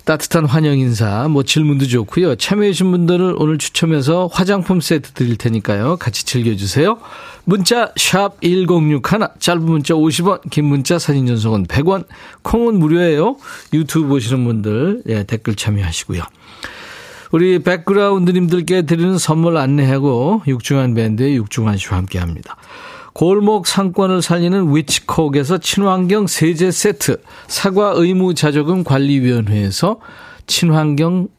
[0.06, 2.36] 따뜻한 환영 인사, 뭐 질문도 좋고요.
[2.36, 5.98] 참여해주신 분들을 오늘 추첨해서 화장품 세트 드릴 테니까요.
[5.98, 7.00] 같이 즐겨주세요.
[7.44, 9.02] 문자 1061,
[9.40, 12.06] 짧은 문자 50원, 긴 문자 사진 전송은 100원,
[12.44, 13.38] 콩은 무료예요.
[13.74, 16.22] 유튜브 보시는 분들 예, 댓글 참여하시고요.
[17.32, 22.56] 우리 백그라운드님들께 드리는 선물 안내하고 육중완 밴드의 육중완 씨와 함께합니다.
[23.16, 30.02] 골목 상권을 살리는 위치콕에서 친환경 세제 세트, 사과 의무 자조금 관리위원회에서
[30.48, 31.30] 친환경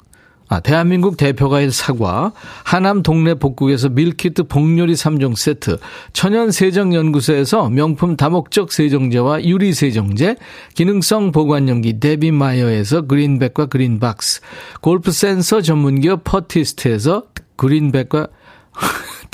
[0.48, 2.32] 아, 대한민국 대표과일 사과,
[2.64, 5.78] 하남 동네 복국에서 밀키트 복요리 3종 세트,
[6.14, 10.36] 천연세정연구소에서 명품 다목적 세정제와 유리세정제,
[10.74, 14.40] 기능성 보관용기 데비마이어에서 그린백과 그린박스,
[14.80, 17.24] 골프 센서 전문기업 퍼티스트에서
[17.56, 18.28] 그린백과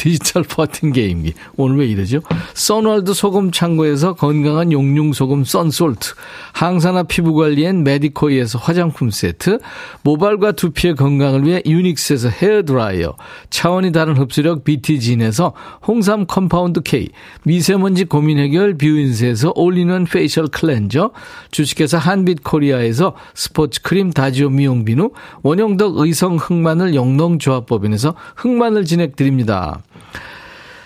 [0.03, 1.33] 디지털 퍼팅 게임기.
[1.57, 2.23] 오늘 왜 이러죠?
[2.55, 6.15] 써널드 소금 창고에서 건강한 용융 소금 썬솔트.
[6.55, 9.61] 항산화 피부 관리엔 메디코이에서 화장품 세트.
[10.03, 13.15] 모발과 두피의 건강을 위해 유닉스에서 헤어 드라이어.
[13.51, 15.53] 차원이 다른 흡수력 BT진에서
[15.87, 17.09] 홍삼 compound K.
[17.45, 21.12] 미세먼지 고민 해결 뷰인스에서 올리는 facial 클렌저.
[21.53, 25.12] 주식회사 한빛 코리아에서 스포츠 크림 다지오 미용 비누.
[25.45, 29.81] 원형덕 의성 흑마늘 영농조합법인에서 흑마늘 진행 드립니다.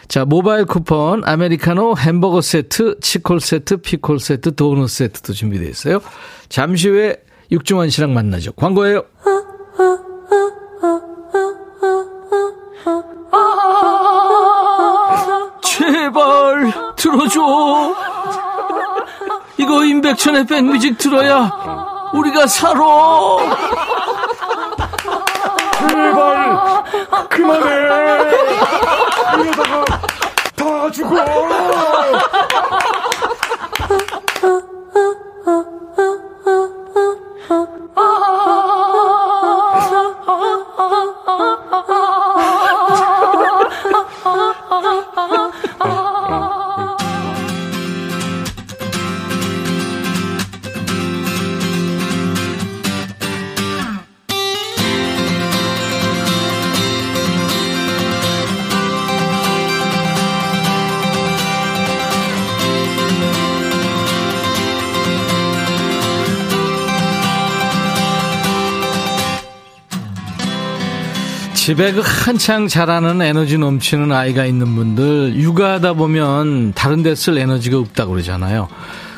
[0.09, 6.01] 자, 모바일 쿠폰, 아메리카노 햄버거 세트, 치콜 세트, 피콜 세트, 도넛 세트도 준비되어 있어요.
[6.49, 7.17] 잠시 후에
[7.51, 8.53] 육중환 씨랑 만나죠.
[8.53, 9.05] 광고예요.
[15.63, 17.95] 제발 들어줘.
[19.59, 21.51] 이거 임백천의 백뮤직 들어야
[22.15, 22.81] 우리가 살아.
[25.89, 26.85] 제발
[27.29, 28.76] 그만해.
[29.41, 29.85] 이러다가
[30.57, 31.17] 다 죽어.
[71.67, 77.77] 집에 그 한창 자라는 에너지 넘치는 아이가 있는 분들 육아하다 보면 다른 데 쓸 에너지가
[77.79, 78.69] 없다고 그러잖아요.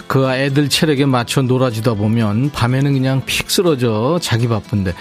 [0.06, 4.94] 그 애들 체력에 맞춰 놀아주다 보면 밤에는 그냥 픽 쓰러져 자기 바쁜데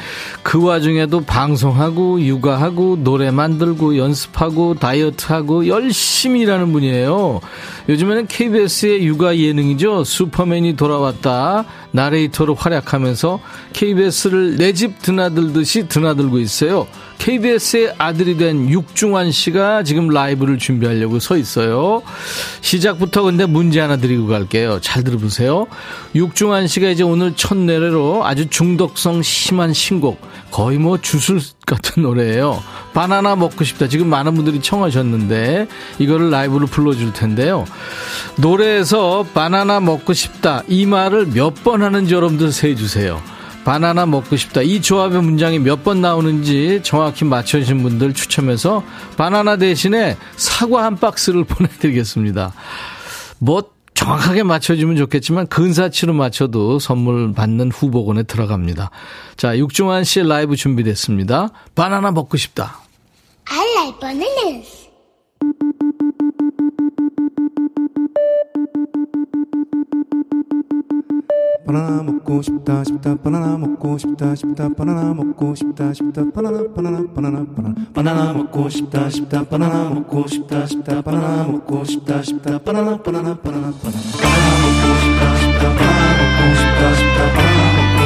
[0.44, 7.40] 그 와중에도 방송하고 육아하고 노래 만들고 연습하고 다이어트하고 열심히 일하는 분이에요.
[7.88, 10.04] 요즘에는 KBS의 육아 예능이죠.
[10.04, 11.64] 슈퍼맨이 돌아왔다.
[11.92, 13.40] 나레이터로 활약하면서
[13.72, 16.86] KBS를 내 집 드나들듯이 드나들고 있어요.
[17.18, 22.02] KBS의 아들이 된 육중환 씨가 지금 라이브를 준비하려고 서 있어요.
[22.62, 24.80] 시작부터 근데 문제 하나 드리고 갈게요.
[24.82, 25.68] 잘 들어보세요.
[26.16, 32.64] 육중환 씨가 이제 오늘 첫 노래로 아주 중독성 심한 신곡, 거의 뭐 주술 같은 노래예요.
[32.94, 33.88] 바나나 먹고 싶다.
[33.88, 35.68] 지금 많은 분들이 청하셨는데
[36.00, 37.66] 이거를 라이브로 불러줄 텐데요.
[38.38, 43.22] 노래에서 바나나 먹고 싶다 이 말을 몇 번 하는지 여러분들 세주세요.
[43.68, 44.62] 바나나 먹고 싶다.
[44.62, 48.82] 이 조합의 문장이 몇 번 나오는지 정확히 맞춰주신 분들 추첨해서
[49.18, 52.54] 바나나 대신에 사과 한 박스를 보내드리겠습니다.
[53.40, 58.90] 뭐 정확하게 맞춰주면 좋겠지만 근사치로 맞춰도 선물 받는 후보군에 들어갑니다.
[59.36, 61.50] 자, 육중환 씨의 라이브 준비됐습니다.
[61.76, 62.80] 바나나 먹고 싶다.
[63.50, 64.88] I like bananas.
[71.68, 77.46] 바나나 먹고 싶다 싶다 바나나 먹고 싶다 싶다 바나나 먹고 싶다 싶다 바나나 바나나 바나나
[77.54, 77.76] 바나나.
[77.94, 83.74] 바나나 먹고 싶다 싶다 바나나 먹고 싶다 싶다 바나나 먹고 싶다 싶다 바나나 바나나 바나나
[83.74, 83.74] 바나나.
[83.82, 87.97] 바나나 먹고 싶다 싶다 바나나 먹고 싶다 싶다 바나나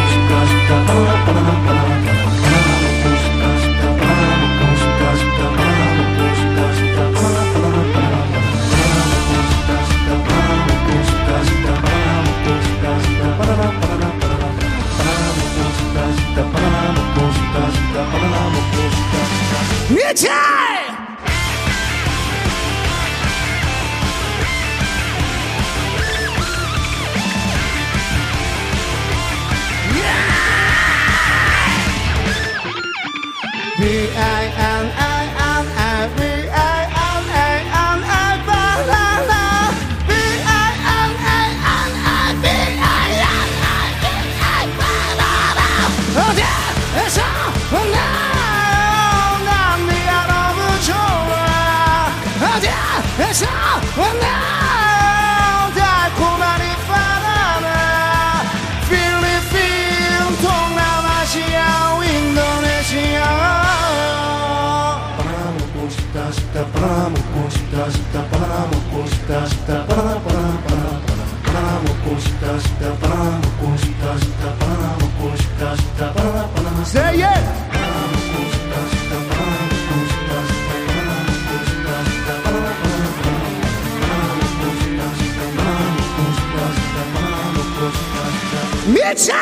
[20.15, 20.70] 싶
[89.13, 89.33] 싶다 미쳐!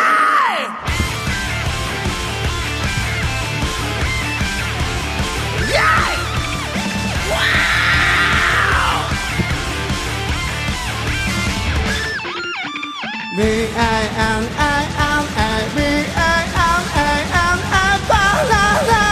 [13.38, 19.04] V I N I N A V I N A N A banana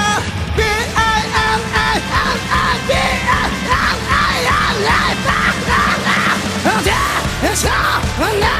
[0.55, 6.17] V I N A N A V I N A N A banana
[6.67, 7.69] 어디에서
[8.19, 8.56] 왔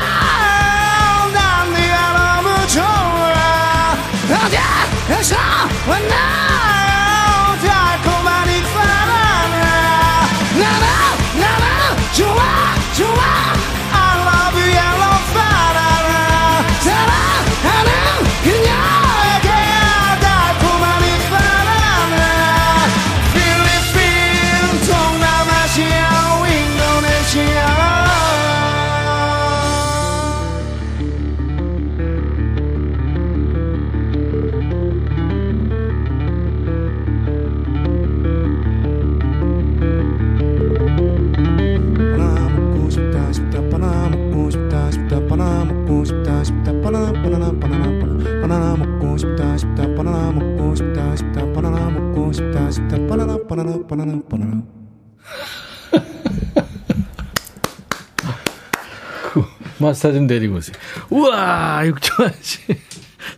[59.88, 60.76] 마스터 좀 내리고 오세요.
[61.10, 62.60] 우와, 육종환 씨.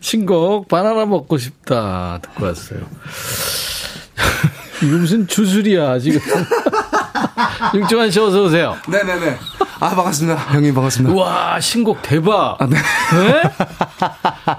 [0.00, 2.18] 신곡, 바나나 먹고 싶다.
[2.22, 2.80] 듣고 왔어요.
[4.82, 6.20] 이거 무슨 주술이야, 지금.
[7.74, 8.76] 육종환 씨 어서오세요.
[8.88, 9.38] 네네네
[9.80, 12.56] 아 반갑습니다 형님 반갑습니다 우와, 신곡 대박.
[12.60, 12.76] 아, 네.
[12.76, 13.42] 네?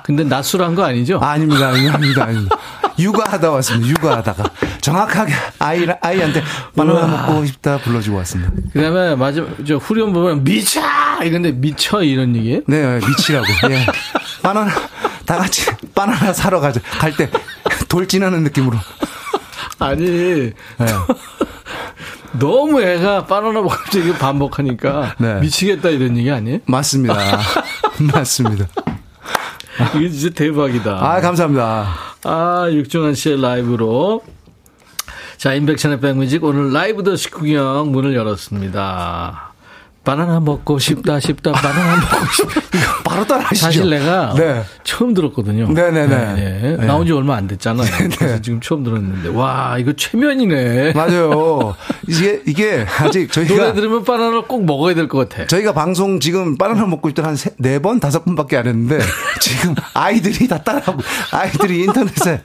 [0.03, 1.19] 근데 낮술한 거 아니죠?
[1.21, 2.55] 아, 아닙니다 아닙니다 아닙니다
[3.01, 3.87] 육아하다 왔습니다.
[3.89, 4.43] 육아하다가.
[4.81, 6.43] 정확하게 아이 아이한테
[6.75, 8.51] 바나나 먹고 싶다 불러주고 왔습니다.
[8.73, 10.81] 그 다음에 마지막, 저 후렴 보면 미쳐!
[11.23, 12.61] 이건데 미쳐 이런 얘기예요?
[12.67, 13.45] 네 미치라고.
[13.71, 13.85] 예.
[14.41, 14.71] 바나나
[15.25, 16.79] 다 같이 바나나 사러 가자.
[16.99, 17.29] 갈 때
[17.89, 18.77] 돌진하는 느낌으로.
[19.79, 20.53] 아니, 네.
[22.33, 23.59] 너무 애가 바나나
[23.95, 25.39] 이거 반복하니까 네.
[25.41, 26.59] 미치겠다 이런 얘기 아니에요?
[26.65, 27.15] 맞습니다.
[28.13, 28.65] 맞습니다
[29.95, 30.91] 이게 진짜 대박이다.
[30.91, 34.23] 아 감사합니다 아, 육종환 씨의 라이브로.
[35.37, 39.50] 자, 인백션의 백뮤직 오늘 라이브 더 식구경 문을 열었습니다.
[40.03, 42.61] 바나나 먹고 싶다 싶다 바나나 먹고 싶다.
[42.77, 44.63] 이거 바로 따라하시죠 사실 내가 네.
[44.83, 45.67] 처음 들었거든요.
[45.71, 46.07] 네네네.
[46.33, 46.85] 네, 네.
[46.87, 47.87] 나온 지 얼마 안 됐잖아요.
[48.17, 50.93] 그래서 지금 처음 들었는데 와 이거 최면이네.
[50.93, 51.75] 맞아요
[52.07, 55.45] 이게 이게 아직 노래 저희가 들으면 바나나를 꼭 먹어야 될 것 같아.
[55.45, 58.99] 저희가 방송 지금 바나나 먹고 있던 한네번 다섯 번밖에 안 했는데
[59.39, 60.99] 지금 아이들이 다 따라하고
[61.31, 62.41] 아이들이 인터넷에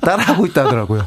[0.00, 1.06] 따라하고 있다 하더라고요.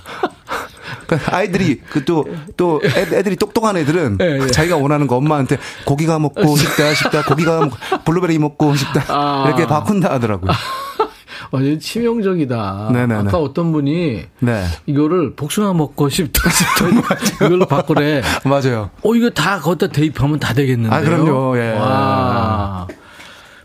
[1.18, 2.26] 그러니까 아이들이 그 또
[2.58, 4.48] 또 애들이 똑똑한 애들은 예, 예.
[4.48, 9.44] 자기가 원하는 거 엄마한테 고기가 먹고 싶다 싶다 고기가 먹- 블루베리 먹고 싶다 아.
[9.48, 10.52] 이렇게 바꾼다 하더라고요.
[11.52, 12.90] 완전 치명적이다.
[12.94, 13.16] 네네네.
[13.30, 18.22] 아까 어떤 분이 네 이거를 복숭아 먹고 싶다 싶다 이걸로 바꾸래.
[18.44, 18.90] 맞아요.
[19.04, 21.00] 어 이거 다 거기다 대입하면 다 되겠는데요.
[21.00, 21.58] 아, 그럼요.
[21.60, 21.72] 예.
[21.74, 22.88] 와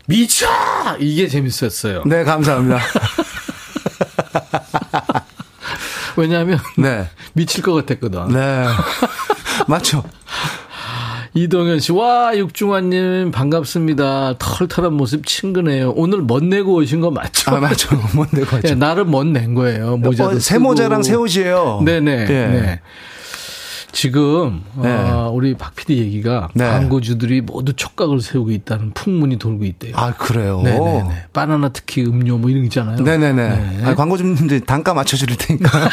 [0.07, 0.47] 미쳐
[0.99, 2.03] 이게 재밌었어요.
[2.05, 2.79] 네 감사합니다.
[6.19, 7.07] 왜냐하면 네.
[7.33, 8.29] 미칠 것 같았거든.
[8.33, 8.65] 네.
[9.67, 10.03] 맞죠.
[11.35, 14.35] 이동현 씨, 와 육중환님 반갑습니다.
[14.39, 15.91] 털털한 모습 친근해요.
[15.95, 17.51] 오늘 멋 내고 오신 거 맞죠?
[17.51, 17.95] 아 맞죠.
[18.15, 18.75] 뭔데 예, 맞죠.
[18.75, 19.97] 나를 멋 낸 거예요.
[19.97, 20.57] 모자도 어, 새.
[20.57, 21.81] 모자랑 새 옷이에요.
[21.85, 22.11] 네네.
[22.11, 22.25] 예.
[22.25, 22.81] 네.
[23.91, 24.89] 지금 네.
[24.89, 26.67] 어, 우리 박 PD 얘기가 네.
[26.67, 29.93] 광고주들이 모두 촉각을 세우고 있다는 풍문이 돌고 있대요.
[29.95, 30.61] 아 그래요.
[30.63, 31.27] 네네네.
[31.33, 32.97] 바나나 특히 음료 뭐 이런 거 있잖아요.
[33.01, 33.49] 네네네.
[33.49, 33.81] 네.
[33.85, 35.69] 아, 광고 좀 이제 단가 맞춰드릴 테니까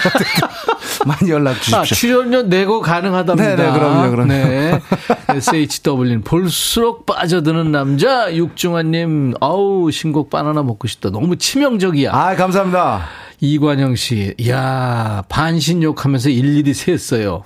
[1.07, 1.95] 많이 연락 아, 주십시오.
[1.95, 3.57] 출연료 내고 가능하답니다.
[3.57, 4.29] 네네, 그럼요, 그럼요.
[4.29, 4.81] 네.
[5.29, 11.11] SHW는 볼수록 빠져드는 남자 육중환님, 아우 신곡 바나나 먹고 싶다.
[11.11, 12.13] 너무 치명적이야.
[12.13, 13.07] 아 감사합니다.
[13.41, 17.43] 이관영 씨, 야 반신욕하면서 일일이 셌어요.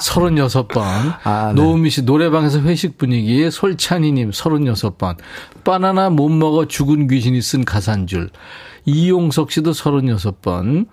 [0.00, 0.80] 36번.
[1.24, 1.60] 아, 네.
[1.60, 5.16] 노우미 씨 노래방에서 회식 분위기에 솔찬이님 36번.
[5.64, 8.30] 바나나 못 먹어 죽은 귀신이 쓴 가사인 줄.
[8.84, 10.86] 이용석 씨도 36번.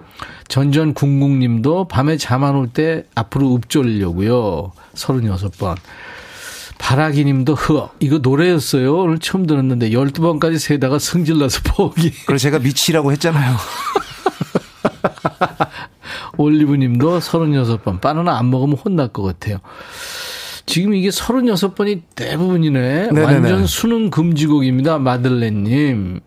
[0.48, 4.72] 전전궁궁 님도 밤에 잠 안 올 때 앞으로 읊조리려고요.
[4.96, 5.76] 36번.
[6.78, 8.96] 바라기 님도 흐 이거 노래였어요.
[8.98, 12.12] 오늘 처음 들었는데 12번까지 세다가 성질나서 포기.
[12.26, 13.56] 그래서 제가 미치라고 했잖아요.
[16.38, 18.02] 올리브 님도 36번.
[18.02, 19.58] 바나나 안 먹으면 혼날 것 같아요.
[20.66, 23.12] 지금 이게 36번이 대부분이네.
[23.12, 23.24] 네네네.
[23.24, 25.00] 완전 수능 금지곡입니다.
[25.00, 26.20] 마들렌 님.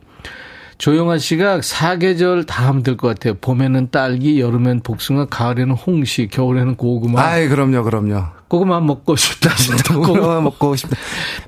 [0.78, 3.34] 조영아 씨가 사계절 다 하면 될 것 같아요.
[3.34, 7.20] 봄에는 딸기, 여름엔 복숭아, 가을에는 홍시, 겨울에는 고구마.
[7.20, 8.38] 아이 그럼요 그럼요.
[8.48, 9.54] 고구마 먹고 싶다.
[9.56, 10.96] 진짜 고구마, 고구마 먹고 싶다.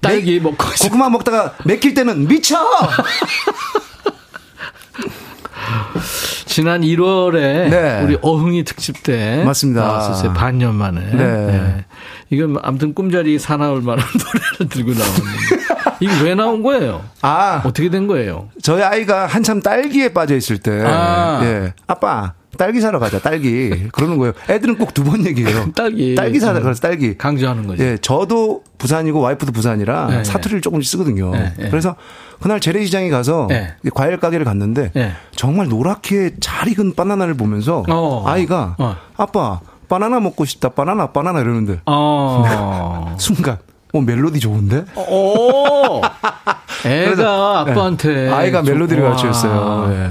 [0.00, 0.84] 딸기 먹고 싶다.
[0.84, 2.57] 고구마 먹다가 맥힐 때는 미쳐.
[6.46, 8.03] 지난 1월에 네.
[8.03, 9.82] 우리 어흥이 특집 때 맞습니다.
[9.82, 10.32] 나왔었어요.
[10.32, 11.01] 반년 만에.
[11.14, 11.84] 네.
[12.30, 14.05] 이건 아무튼 꿈자리 사나울 만한
[14.59, 15.30] 노래를 들고 나왔는데
[16.01, 17.05] 이게 왜 나온 거예요?
[17.22, 18.48] 아 어떻게 된 거예요?
[18.62, 21.40] 저희 아이가 한참 딸기에 빠져 있을 때, 아.
[21.44, 24.32] 예 아빠 딸기 사러 가자 딸기 그러는 거예요.
[24.48, 25.70] 애들은 꼭 두 번 얘기해요.
[25.76, 26.14] 딸기.
[26.14, 26.62] 딸기 사자 음.
[26.64, 27.16] 그래서 딸기.
[27.16, 27.82] 강조하는 거죠.
[27.84, 31.30] 예, 저도 부산이고 와이프도 부산이라 네, 사투리를 조금씩 쓰거든요.
[31.30, 31.68] 네, 네.
[31.70, 31.94] 그래서
[32.40, 33.74] 그날 재래시장에 가서 네.
[33.94, 35.12] 과일 가게를 갔는데 네.
[35.36, 38.24] 정말 노랗게 잘 익은 바나나를 보면서 어.
[38.26, 38.96] 아이가 어.
[39.16, 43.14] 아빠 바나나 먹고 싶다 바나나 바나나 이러는데 어.
[43.18, 43.59] 순간
[43.92, 44.84] 어 멜로디 좋은데?
[44.96, 46.01] 오.
[46.86, 48.28] 애가 그래서, 아빠한테 네.
[48.30, 49.11] 아이가 멜로디를 와.
[49.11, 49.88] 가르쳐줬어요.
[49.92, 50.11] 예.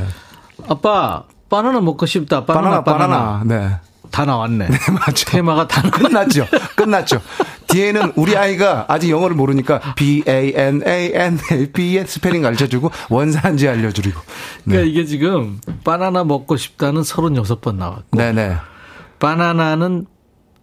[0.67, 2.45] 아빠 바나나 먹고 싶다.
[2.45, 3.43] 바나나 바나나 바나나.
[3.45, 3.75] 네.
[4.11, 4.67] 다 나왔네.
[5.05, 5.25] 맞죠.
[5.25, 5.81] 테마가 다.
[5.89, 6.47] 끝났죠.
[6.75, 7.21] 끝났죠.
[7.67, 12.67] 뒤에는 우리 아이가 아직 영어를 모르니까 B A N A N A B의 스페링 가르쳐
[12.67, 14.19] 주고 원산지 알려주고.
[14.65, 18.55] 그러니까 이게 지금 바나나 먹고 싶다는 36번 나왔고 네 네.
[19.19, 20.07] 바나나는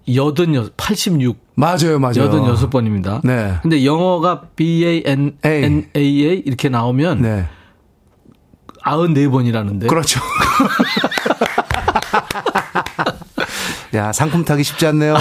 [0.06, 2.30] 86, 86, 맞아요, 맞아요.
[2.30, 3.20] 86번입니다.
[3.24, 3.56] 네.
[3.62, 7.48] 근데 영어가 B-A-N-N-A-A 이렇게 나오면 네.
[8.86, 9.88] 94번이라는데.
[9.88, 10.20] 그렇죠.
[13.94, 15.16] 야, 상품 타기 쉽지 않네요.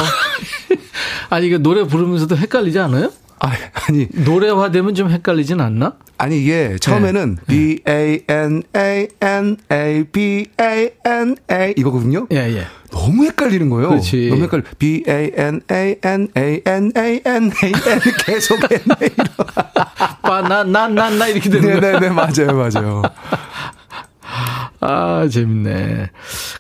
[1.30, 3.12] 아니, 이거 노래 부르면서도 헷갈리지 않아요?
[3.40, 3.52] 아,
[3.90, 5.94] 아니, 노래화되면 좀 헷갈리진 않나?
[6.18, 12.26] 아니 이게 처음에는 B A N A N A B A N A 이거거든요.
[12.32, 12.66] 예, 예.
[12.92, 13.90] 너무 헷갈리는 거예요.
[13.90, 14.30] 그렇지.
[14.30, 14.64] 너무 헷갈려.
[14.80, 19.10] B A N A N A N A N A N 계속 N A
[20.22, 21.92] 바나나나나 이렇게 되는 거야.
[22.00, 23.02] 네네네 맞아요 맞아요.
[24.80, 26.12] 아, 재밌네.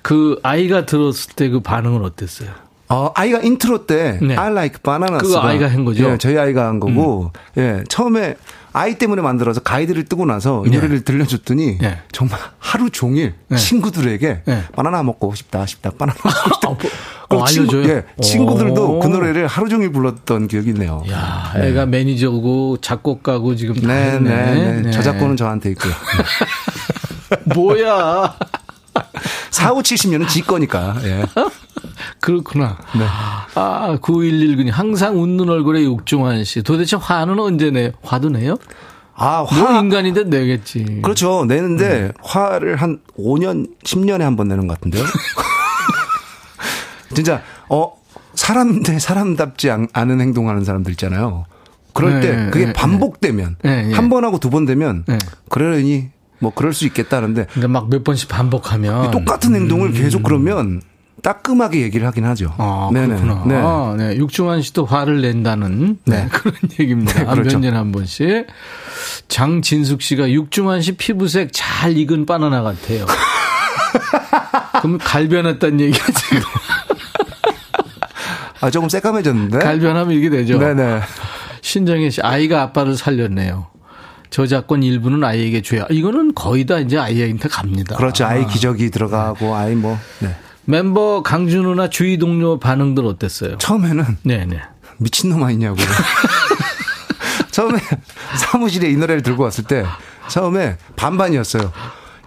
[0.01, 2.49] 그 아이가 들었을 때 그 반응은 어땠어요?
[2.87, 4.35] 어, 아이가 인트로 때 네.
[4.35, 5.25] I like bananas.
[5.27, 6.05] 그거 아이가 한 거죠?
[6.05, 6.13] 음.
[6.13, 7.31] 예, 저희 아이가 한 거고.
[7.57, 8.35] 예, 처음에
[8.73, 10.75] 아이 때문에 만들어서 가이드를 뜨고 나서 이 네.
[10.75, 11.99] 노래를 들려줬더니 네.
[12.11, 13.55] 정말 하루 종일 네.
[13.57, 14.63] 친구들에게 네.
[14.75, 16.69] 바나나 먹고 싶다 싶다 바나나 먹고 싶다.
[16.69, 16.77] 어,
[17.29, 17.95] 그리고 친구, 알려줘요?
[17.95, 18.99] 예, 친구들도 오.
[18.99, 21.03] 그 노래를 하루 종일 불렀던 기억이 있네요.
[21.09, 24.19] 야, 애가 매니저고 작곡가고 지금 다 네.
[24.19, 24.81] 네, 네.
[24.81, 24.91] 네.
[24.91, 25.93] 저작권은 저한테 있고요.
[27.55, 28.35] 뭐야?
[29.49, 30.97] 4, 5, 70년은 지 거니까.
[31.03, 31.25] 예.
[32.25, 32.77] 그렇구나.
[32.97, 33.05] 네.
[33.55, 34.71] 아, 9119님.
[34.71, 36.63] 항상 웃는 얼굴의 육중환 씨.
[36.63, 37.91] 도대체 화는 언제 내요?
[38.01, 38.55] 화도 내요?
[39.13, 39.79] 아, 뭐 화.
[39.79, 41.01] 인간인데 내겠지.
[41.03, 41.45] 그렇죠.
[41.45, 45.03] 내는데 화를 한 5년, 10년에 한 번 내는 것 같은데요.
[47.13, 47.93] 진짜 어
[48.33, 51.45] 사람 대 사람답지 않- 않은 행동하는 사람들 있잖아요.
[51.93, 53.93] 그럴 네, 때 그게 네, 반복되면 네, 네.
[53.93, 55.17] 한번 하고 두 번 되면 네.
[55.49, 56.09] 그러니
[56.39, 59.11] 뭐 그럴 수 있겠다는데 그러니까 막몇 번씩 반복하면.
[59.11, 60.81] 똑같은 행동을 계속 그러면
[61.21, 62.53] 따끔하게 얘기를 하긴 하죠.
[62.57, 63.15] 아, 네네.
[63.19, 63.43] 그렇구나.
[63.45, 63.55] 네.
[63.55, 64.15] 아, 네.
[64.17, 66.27] 육중환 씨도 화를 낸다는 네, 네.
[66.31, 67.13] 그런 얘기입니다.
[67.13, 67.57] 네, 그렇죠.
[67.57, 68.47] 몇 년에 한 번씩.
[69.27, 73.05] 장진숙 씨가 육중환 씨 피부색 잘 익은 바나나 같아요.
[74.81, 76.41] 그럼 갈변했다는 얘기야, 지금.
[78.61, 79.59] 아 조금 새까매졌는데.
[79.59, 80.59] 갈변하면 이게 되죠.
[80.59, 81.01] 네네.
[81.61, 83.67] 신정혜 씨, 아이가 아빠를 살렸네요.
[84.29, 85.85] 저작권 일부는 아이에게 줘야.
[85.89, 87.95] 이거는 거의 다 이제 아이한테 갑니다.
[87.95, 88.25] 그렇죠.
[88.25, 90.35] 아이 기저귀 들어가고 아이 뭐 네.
[90.65, 93.57] 멤버 강준 누나 주위 동료 반응들 어땠어요?
[93.57, 94.61] 처음에는 네네.
[94.97, 95.77] 미친놈 아니냐고.
[97.51, 97.79] 처음에
[98.37, 99.85] 사무실에 이 노래를 들고 왔을 때
[100.27, 101.71] 처음에 반반이었어요.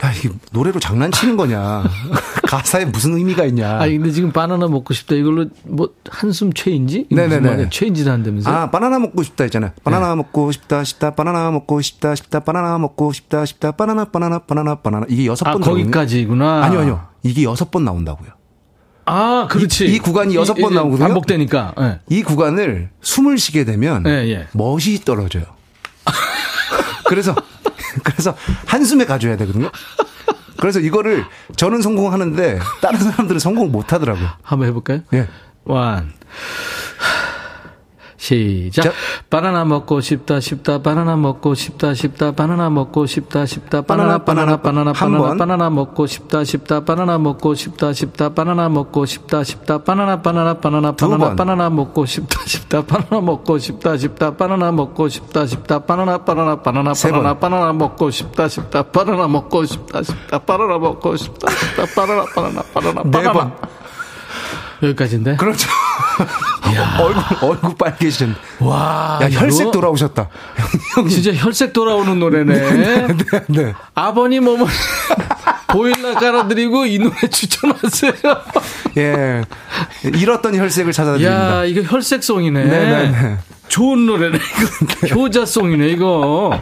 [0.04, 1.82] 야, 이게 노래로 장난치는 거냐.
[2.46, 3.78] 가사에 무슨 의미가 있냐.
[3.80, 7.50] 아니 근데 지금 바나나 먹고 싶다 이걸로 뭐 한숨 무슨 네네네.
[7.50, 7.68] 말이야?
[7.68, 8.54] 체인지도 한다면서요?
[8.54, 9.72] 아, 바나나 먹고 싶다 있잖아요.
[9.82, 10.14] 바나나 네.
[10.14, 15.06] 먹고 싶다, 싶다, 바나나 먹고 싶다, 싶다, 바나나 먹고 싶다, 싶다, 바나나, 바나나, 바나나, 바나나.
[15.08, 16.64] 이게 여섯 아, 번 거기까지구나.
[16.64, 17.07] 아니요, 아니요.
[17.28, 18.30] 이게 여섯 번 나온다고요.
[19.06, 19.86] 아, 그렇지.
[19.86, 21.06] 이- 이 구간이 여섯 번 나오거든요?
[21.08, 21.74] 반복되니까.
[21.80, 22.00] 예.
[22.10, 24.46] 이 구간을 숨을 쉬게 되면 예, 예.
[24.52, 25.44] 멋이 떨어져요.
[27.06, 27.34] 그래서
[28.04, 28.34] 그래서
[28.66, 29.70] 한숨에 가져야 되거든요.
[30.58, 31.24] 그래서 이거를
[31.56, 34.28] 저는 성공하는데 다른 사람들은 성공 못 하더라고요.
[34.42, 35.00] 한번 해볼까요?
[35.14, 35.26] 예.
[35.64, 36.12] 원.
[38.28, 38.82] 시작.
[38.82, 38.92] 자.
[39.30, 44.90] 바나나 먹고 싶다 싶다 바나나 먹고 싶다 싶다 바나나 먹고 싶다 싶다 바나나 바나나 바나나
[44.90, 45.38] 한 바나나 번.
[45.38, 50.92] 바나나 먹고 싶다 싶다 바나나 먹고 싶다 싶다 바나나 먹고 싶다 싶다 바나나 바나나 바나나
[50.92, 51.36] 두 바나나 번.
[51.36, 56.92] 바나나 먹고 싶다 싶다 바나나 먹고 싶다 싶다 바나나 먹고 싶다 싶다 바나나 바나나 바나나
[56.92, 57.40] 세 바나나 번.
[57.50, 63.02] 바나나 먹고 싶다 싶다 바나나 먹고 싶다 싶다 바나나 먹고 싶다 싶다 바나나 바나나 바나나
[63.04, 63.52] 네 바나나 번.
[64.82, 65.36] 여기까지인데.
[65.36, 65.68] 그렇죠.
[67.00, 68.34] 얼굴 얼굴 빨개지셨네.
[68.60, 69.18] 와.
[69.22, 70.28] 야 혈색 이거 돌아오셨다.
[71.08, 73.06] 진짜 혈색 돌아오는 노래네.
[73.48, 73.74] 네.
[73.94, 74.70] 아버님 어머니
[75.68, 78.12] 보일러 깔아드리고 이 노래 추천하세요.
[78.96, 79.42] 예.
[80.04, 81.58] 잃었던 혈색을 찾아드립니다.
[81.60, 82.64] 야 이거 혈색송이네.
[82.64, 83.38] 네네네.
[83.68, 84.38] 좋은 노래네.
[85.04, 86.58] 이거 효자송이네 이거.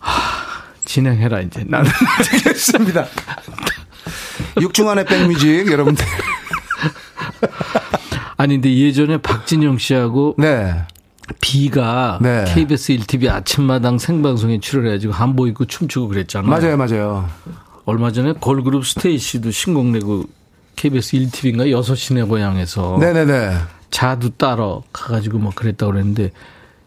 [0.00, 1.62] 하, 진행해라 이제.
[1.66, 1.90] 나는
[2.34, 3.06] 알겠습니다.
[4.60, 6.04] 육중한의 백뮤직 여러분들.
[8.40, 10.74] 아니 근데 예전에 박진영 씨하고 네.
[11.42, 12.46] 비가 네.
[12.48, 16.48] KBS 1TV 아침마당 생방송에 출연해가지고 한복 입고 춤추고 그랬잖아.
[16.48, 17.28] 맞아요, 맞아요.
[17.84, 20.24] 얼마 전에 걸그룹 스테이시도 신곡 내고
[20.76, 23.58] KBS 1TV인가 6시내 고향에서 네네네.
[23.90, 26.30] 자두 따러 가가지고 막 그랬다고 그랬는데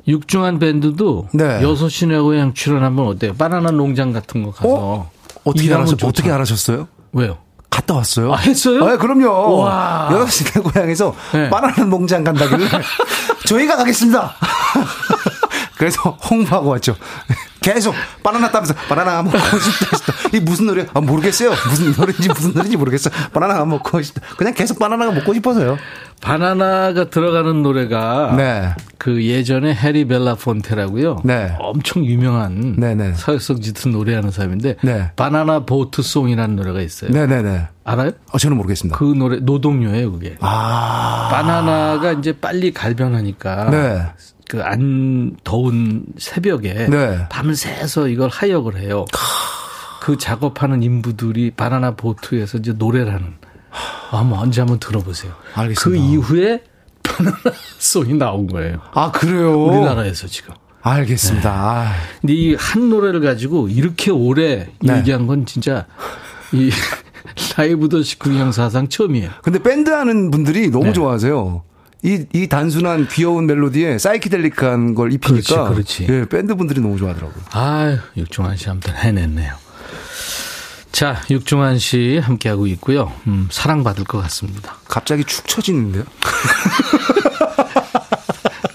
[0.07, 1.61] 육중한 밴드도 네.
[1.61, 3.35] 6시내 고향 출연하면 어때요?
[3.35, 5.11] 바나나 농장 같은 거 가서 어?
[5.43, 5.67] 어떻게?
[5.67, 5.83] 좋잖아.
[6.01, 6.87] 어떻게 알아셨어요?
[7.11, 7.37] 왜요?
[7.74, 8.34] 갔다 왔어요.
[8.34, 8.86] 아, 했어요?
[8.86, 9.57] 아, 그럼요.
[9.61, 10.09] 와.
[10.11, 11.49] 여섯 시내 고향에서 네.
[11.49, 12.67] 바나나 농장 간다길래
[13.47, 14.36] 저희가 가겠습니다.
[15.78, 16.95] 그래서 홍보하고 왔죠.
[17.64, 20.14] 계속 바나나 따면서 바나나 먹고 싶다 싶다.
[20.38, 20.86] 이 무슨 노래?
[20.93, 21.49] 아 모르겠어요.
[21.70, 23.09] 무슨 노래인지 무슨 노래인지 모르겠어.
[23.32, 24.22] 바나나 먹고 싶다.
[24.38, 25.78] 그냥 계속 바나나가 먹고 싶어서요.
[26.22, 28.70] 바나나가 들어가는 노래가 네.
[28.97, 31.22] 그 예전에 해리 벨라 폰테라고요.
[31.26, 31.55] 네.
[31.59, 33.14] 엄청 유명한 네, 네.
[33.14, 35.11] 서역석 짙은 노래하는 사람인데 네.
[35.16, 37.11] 바나나 보트 송이라는 노래가 있어요.
[37.11, 37.68] 네 네 네.
[37.86, 38.11] 알아요?
[38.32, 38.97] 어, 저는 모르겠습니다.
[38.97, 40.36] 그 노래 노동요예요, 그게.
[40.39, 41.28] 아.
[41.32, 44.05] 바나나가 이제 빨리 갈변하니까 네.
[44.53, 47.25] 그 안 더운 새벽에 네.
[47.29, 49.05] 밤새서 이걸 하역을 해요.
[49.99, 53.33] 그 작업하는 인부들이 바나나 보트에서 이제 노래를 하는.
[54.11, 55.33] 한번 언제 한번 들어보세요.
[55.55, 55.81] 알겠습니다.
[55.83, 56.63] 그 이후에
[57.01, 57.35] 바나나
[57.79, 58.77] 송이 나온 거예요.
[58.93, 59.59] 아, 그래요?
[59.63, 60.53] 우리나라에서 지금.
[60.83, 61.49] 알겠습니다.
[61.51, 61.91] 아,
[62.21, 64.97] 근데 이 한 노래를 가지고 이렇게 오래 네.
[64.99, 65.87] 얘기한 건 진짜
[66.51, 66.69] 이
[67.57, 69.31] 라이브 더시 구형 사상 처음이에요.
[69.41, 70.93] 근데 밴드 하는 분들이 너무 네.
[70.93, 71.63] 좋아하세요.
[72.03, 75.69] 이, 이 단순한 귀여운 멜로디에 사이키델릭한 걸 입히니까.
[75.69, 76.13] 그렇지, 그렇지.
[76.13, 77.43] 예, 밴드 분들이 너무 좋아하더라고요.
[77.51, 79.53] 아유, 육중한 씨 아무튼 해냈네요.
[80.91, 83.11] 자, 육중한 씨 함께하고 있고요.
[83.27, 84.75] 음, 사랑받을 것 같습니다.
[84.87, 86.03] 갑자기 축 처지는데요?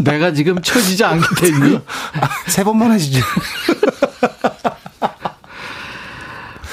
[0.00, 1.80] 내가 지금 처지지 않게 됐니?
[2.48, 3.20] 세 번만 하시지.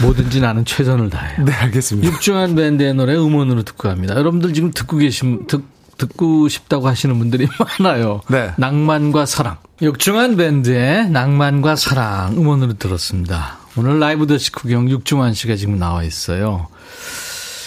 [0.02, 1.44] 뭐든지 나는 최선을 다해요.
[1.46, 2.08] 네, 알겠습니다.
[2.08, 4.16] 육중한 밴드의 노래 음원으로 듣고 갑니다.
[4.16, 7.48] 여러분들 지금 듣고 계신, 듣, 듣고 싶다고 하시는 분들이
[7.80, 8.22] 많아요.
[8.30, 8.52] 네.
[8.58, 9.58] 낭만과 사랑.
[9.82, 13.58] 육중한 밴드의 낭만과 사랑 음원으로 들었습니다.
[13.78, 16.68] 오늘 라이브 더시 구경 육중한 씨가 지금 나와 있어요.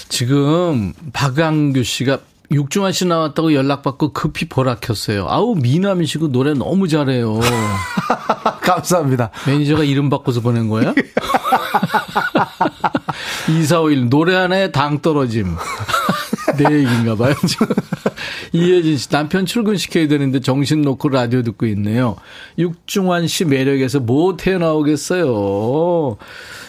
[0.09, 2.19] 지금 박광규 씨가
[2.51, 5.27] 육중완 씨 나왔다고 연락받고 급히 보라 켰어요.
[5.29, 7.39] 아우 미남이시고 노래 너무 잘해요.
[8.65, 9.31] 감사합니다.
[9.47, 10.95] 매니저가 이름 바꿔서 보낸 거야?
[13.49, 15.57] 2451 노래 하나에 당 떨어짐.
[16.57, 17.35] 내 얘기인가 봐요.
[18.53, 22.17] 이혜진 씨 남편 출근시켜야 되는데 정신 놓고 라디오 듣고 있네요.
[22.59, 26.17] 육중완 씨 매력에서 뭐 헤어나오겠어요.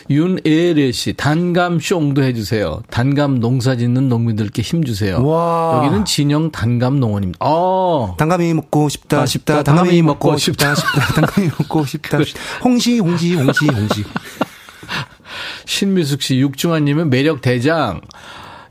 [0.09, 2.81] 윤애래 씨 단감 숑도 해주세요.
[2.89, 5.23] 단감 농사 짓는 농민들께 힘 주세요.
[5.23, 5.77] 와.
[5.77, 7.37] 여기는 진영 단감 농원입니다.
[7.41, 8.15] 어.
[8.17, 12.23] 당감이 먹고 싶다, 아, 싶다, 당감이 먹고 싶다, 싶다, 당감이 먹고 싶다.
[12.23, 12.41] 싶다.
[12.63, 14.03] 홍시, 홍시, 홍시, 홍시.
[15.65, 18.01] 신미숙 씨, 육중환님은 매력 대장.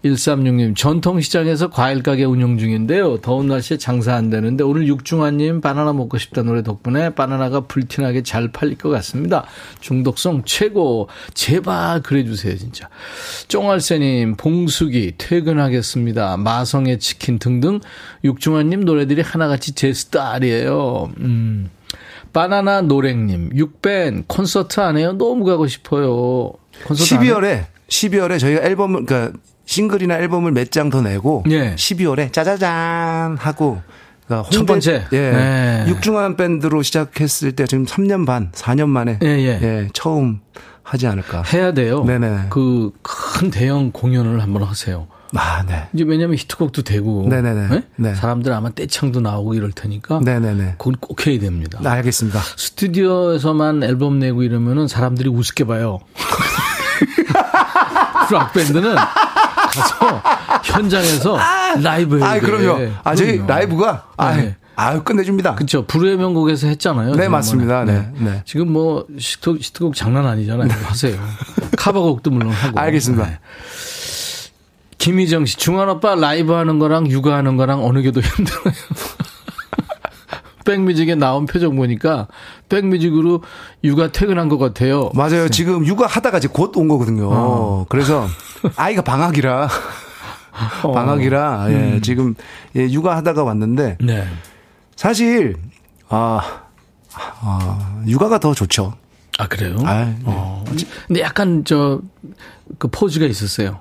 [0.05, 3.21] 136님, 전통시장에서 과일가게 운영 중인데요.
[3.21, 8.53] 더운 날씨에 장사 안 되는데 오늘 육중환님 바나나 먹고 싶다 노래 덕분에 바나나가 불티나게 잘
[8.53, 9.45] 팔릴 것 같습니다.
[9.81, 11.09] 중독성 최고.
[11.35, 12.89] 제발 그래주세요, 진짜.
[13.49, 16.37] 쫑알새님, 봉숙이, 퇴근하겠습니다.
[16.37, 17.81] 마성의 치킨 등등
[18.23, 21.11] 육중환님 노래들이 하나같이 제 스타일이에요.
[21.19, 21.71] 음.
[22.33, 25.13] 바나나 노랭님, 육밴 콘서트 안 해요?
[25.13, 26.53] 너무 가고 싶어요.
[26.85, 27.39] 콘서트 안 해요?
[27.41, 29.39] 12월에, 12월에 저희가 앨범을, 그러니까
[29.73, 31.75] 싱글이나 앨범을 몇 장 더 내고, 예.
[31.75, 33.83] 12월에 짜자잔 하고,
[34.27, 35.05] 그러니까 첫 번째.
[35.13, 35.31] 예.
[35.31, 35.85] 네.
[35.89, 39.89] 육중한 밴드로 시작했을 때 지금 3년 반, 4년 만에, 예, 예.
[39.93, 40.41] 처음
[40.83, 41.43] 하지 않을까.
[41.53, 42.03] 해야 돼요.
[42.05, 42.47] 네네.
[42.49, 45.07] 그 큰 대형 공연을 한번 하세요.
[45.37, 45.87] 아, 네.
[45.93, 47.69] 이제 왜냐면 히트곡도 되고, 네네네.
[47.69, 47.83] 네?
[47.97, 48.15] 네.
[48.15, 50.77] 사람들 아마 떼창도 나오고 이럴 테니까, 네네네.
[50.79, 51.79] 그건 꼭 해야 됩니다.
[51.83, 52.41] 네, 알겠습니다.
[52.57, 55.99] 스튜디오에서만 앨범 내고 이러면은 사람들이 우습게 봐요.
[58.31, 58.95] 락 밴드는
[59.79, 60.23] 가서
[60.65, 61.39] 현장에서
[61.83, 62.41] 라이브 해야 아, 돼.
[62.41, 62.91] 그럼요.
[63.05, 63.43] 아, 저희.
[63.47, 64.57] 라이브가, 아, 네.
[64.77, 65.57] 아유, 끝내줍니다.
[65.57, 65.85] 그렇죠.
[65.87, 67.15] 불후의 명곡에서 했잖아요.
[67.15, 67.29] 네.
[67.29, 67.85] 맞습니다.
[67.85, 68.43] 네, 네.
[68.45, 70.69] 지금 뭐 히트곡, 히트곡 장난 아니잖아요.
[70.85, 71.19] 하세요.
[71.77, 72.79] 카바곡도 물론 하고.
[72.79, 73.27] 알겠습니다.
[73.27, 73.39] 네.
[74.99, 78.63] 김희정 씨, 중환 오빠 라이브 하는 거랑 육아하는 거랑 어느 게 더 힘들어요?
[80.65, 82.29] 백뮤직에 나온 표정 보니까
[82.69, 83.43] 백뮤직으로
[83.85, 85.11] 육아 퇴근한 것 같아요.
[85.15, 85.49] 맞아요.
[85.49, 87.31] 지금 육아 하다가 이제 곧 온 거거든요.
[87.33, 87.87] 어.
[87.89, 88.27] 그래서
[88.77, 89.69] 아이가 방학이라
[90.83, 90.93] 어.
[90.93, 92.35] 방학이라 예, 지금
[92.77, 94.29] 예, 육아 하다가 왔는데 네.
[94.97, 95.55] 사실
[96.09, 96.63] 아,
[97.15, 98.95] 아 육아가 더 좋죠.
[99.39, 99.77] 아, 그래요?
[99.85, 100.19] 아, 네.
[100.25, 100.65] 어.
[101.07, 102.01] 근데 약간 저,
[102.79, 103.79] 그 포즈가 있었어요.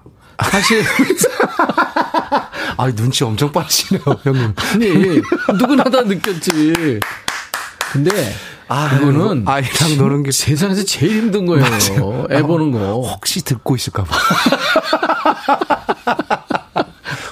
[0.52, 0.84] 사실,
[2.78, 4.54] 아 눈치 엄청 빠르시네요, 형님.
[4.56, 5.22] 아니,
[5.60, 7.00] 누구나 다 느꼈지.
[7.92, 8.12] 근데,
[8.70, 11.65] 아, 그거는 아이랑 노는 게 세상에서 제일 힘든 거예요.
[12.32, 12.80] 애 보는 거.
[13.01, 14.18] 혹시 듣고 있을까 봐.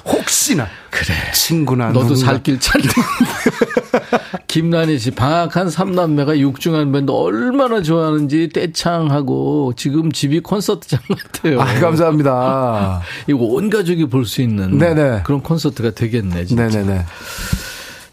[0.06, 1.14] 혹시나 그래.
[1.34, 2.26] 친구나 너도 누군가.
[2.26, 2.90] 살길 찾는.
[4.48, 11.62] 김란희 씨, 방학한 삼남매가 육중한 밴드 얼마나 좋아하는지 떼창하고 지금 집이 콘서트장 같아요.
[11.62, 13.02] 아 감사합니다.
[13.28, 15.22] 이거 온 가족이 볼 수 있는 네네.
[15.26, 16.46] 그런 콘서트가 되겠네.
[16.46, 16.68] 진짜.
[16.68, 17.06] 네네네.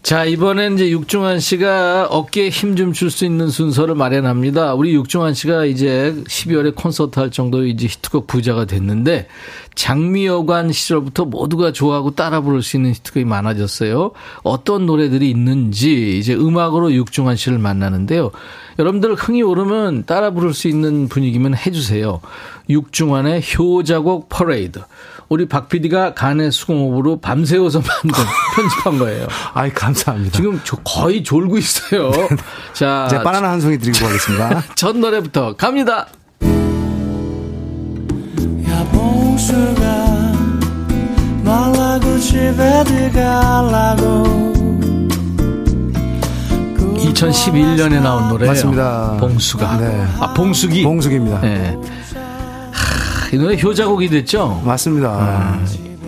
[0.03, 4.73] 자, 이번엔 이제 육중한 씨가 어깨에 힘 좀 줄 수 있는 순서를 마련합니다.
[4.73, 9.27] 우리 육중한 씨가 이제 12월에 콘서트 할 정도로 이제 히트곡 부자가 됐는데
[9.75, 14.11] 장미여관 시절부터 모두가 좋아하고 따라 부를 수 있는 히트곡이 많아졌어요.
[14.43, 18.31] 어떤 노래들이 있는지 이제 음악으로 육중한 씨를 만나는데요.
[18.79, 22.19] 여러분들 흥이 오르면 따라 부를 수 있는 분위기면 해주세요.
[22.69, 24.81] 육중환의 효자곡 퍼레이드.
[25.33, 28.23] 우리 박 PD가 간의 수공업으로 밤새워서 만든
[28.55, 29.25] 편집한 거예요.
[29.55, 30.37] 아이 감사합니다.
[30.37, 32.11] 지금 저 거의 졸고 있어요.
[32.73, 34.63] 자, 이제 바나나 한 송이 드리고 가겠습니다.
[34.77, 36.05] 첫 노래부터 갑니다.
[38.69, 40.33] 야 봉수가
[41.43, 44.53] 말라고 집에 들어가려고
[46.99, 48.51] 2011년에 나온 노래예요.
[48.51, 49.17] 맞습니다.
[49.19, 49.77] 봉수가.
[49.77, 50.05] 네.
[50.19, 50.83] 아, 봉숙이.
[50.83, 51.41] 봉숙입니다.
[51.41, 51.75] 네.
[53.33, 54.61] 이 노래 효자곡이 됐죠?
[54.63, 55.09] 맞습니다.
[55.09, 55.59] 아,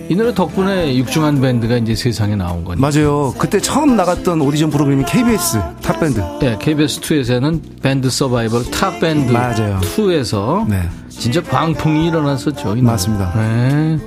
[0.10, 2.88] 이 노래 덕분에 육중완 밴드가 이제 세상에 나온 거니까.
[2.88, 3.34] 맞아요.
[3.40, 6.20] 그때 처음 나갔던 오디션 프로그램이 KBS 탑 밴드.
[6.40, 9.80] 네, KBS2에서는 밴드 서바이벌 탑 밴드 맞아요.
[9.82, 10.88] 2에서 네.
[11.10, 12.76] 진짜 광풍이 일어났었죠.
[12.76, 13.34] 맞습니다.
[13.36, 13.98] 네.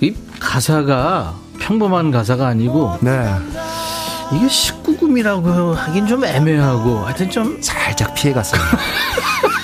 [0.00, 3.32] 이 가사가 평범한 가사가 아니고 네.
[4.34, 8.60] 이게 19금이라고 하긴 좀 애매하고 하여튼 좀 살짝 피해 갔어요.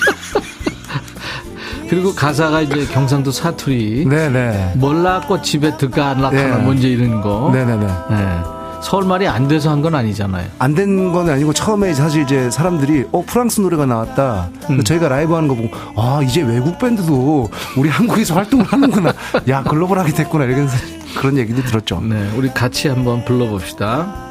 [1.89, 4.75] 그리고 가사가 이제 경상도 사투리 네네.
[4.77, 6.63] 몰라꽃 집에 안 나타나 네.
[6.65, 7.87] 먼저 이런 거 네네네.
[8.11, 8.39] 네.
[8.81, 13.07] 서울 말이 안 돼서 한 건 아니잖아요 안 된 건 아니고 처음에 사실 이제 사람들이
[13.11, 14.51] 어 프랑스 노래가 나왔다.
[14.71, 14.85] 음.
[14.85, 19.13] 저희가 라이브 하는 거 보고 아 이제 외국 밴드도 우리 한국에서 활동을 하는구나.
[19.49, 20.69] 야 글로벌하게 됐구나 이런
[21.17, 22.01] 그런 얘기도 들었죠.
[22.03, 24.28] 네, 우리 같이 한번 불러봅시다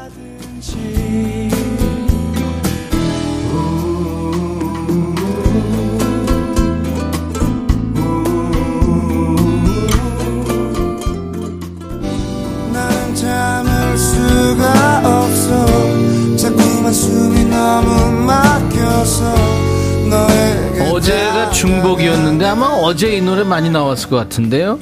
[22.87, 24.79] 어제 이 노래 많이 나왔을 것 같은데요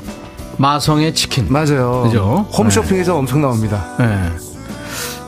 [0.57, 2.03] 마성의 치킨 맞아요.
[2.03, 2.45] 그죠?
[2.55, 3.83] 홈쇼핑에서 엄청 나옵니다.
[3.97, 4.31] 네.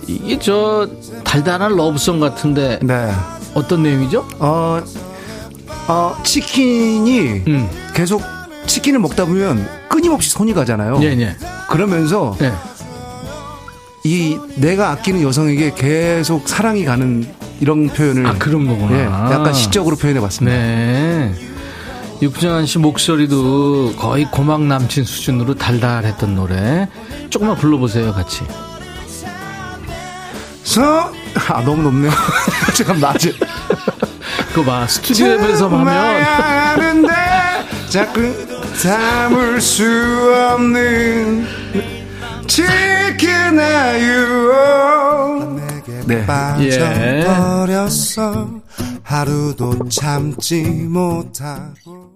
[0.06, 0.88] 이게 저
[1.24, 3.12] 달달한 러브송 같은데 네.
[3.56, 4.28] 어떤 내용이죠?
[4.38, 4.80] 어,
[5.88, 7.68] 어 치킨이 음.
[7.96, 8.22] 계속
[8.68, 11.00] 치킨을 먹다 보면 끊임없이 손이 가잖아요.
[11.00, 11.36] 네, 네.
[11.70, 12.54] 그러면서 네.
[14.04, 17.28] 이 내가 아끼는 여성에게 계속 사랑이 가는
[17.60, 18.98] 이런 표현을 아, 그런 거구나.
[18.98, 19.04] 예,
[19.34, 20.56] 약간 시적으로 표현해 봤습니다.
[20.56, 21.57] 네.
[22.22, 26.88] 육정한 씨 목소리도 거의 고막 남친 수준으로 달달했던 노래.
[27.30, 28.42] 조금만 불러보세요, 같이.
[30.64, 31.12] 서,
[31.50, 32.12] 아, 너무 높네요.
[32.74, 33.32] 지금 낮에.
[34.50, 37.06] 그거 봐, 스튜디오에서 하면.
[37.90, 38.34] 자꾸
[38.82, 39.86] 참을 수
[40.54, 41.48] 없는
[42.48, 45.58] 치킨 아유.
[46.06, 46.26] 네.
[46.26, 46.68] 빠져버렸어
[49.12, 52.12] 하루도 참지 못하고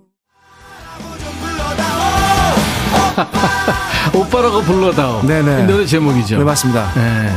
[4.14, 5.22] 오빠라고 불러다오.
[5.26, 5.64] 네네.
[5.64, 6.38] 이 노래 제목이죠.
[6.40, 6.92] 네, 맞습니다.
[6.96, 7.32] 네.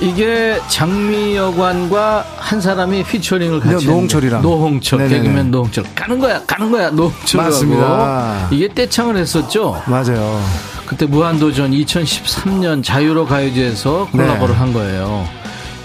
[0.00, 4.42] 이게 장미여관과 한 사람이 피처링을 같이 네, 노홍철이랑.
[4.42, 5.22] 노홍철 네네네.
[5.22, 8.48] 개그맨 노홍철 가는 거야 가는 거야 노홍철하고 맞습니다.
[8.50, 10.40] 이게 떼창을 했었죠 맞아요.
[10.86, 14.58] 그때 무한도전 2013년 자유로 가요제에서 콜라보를 네.
[14.58, 15.28] 한 거예요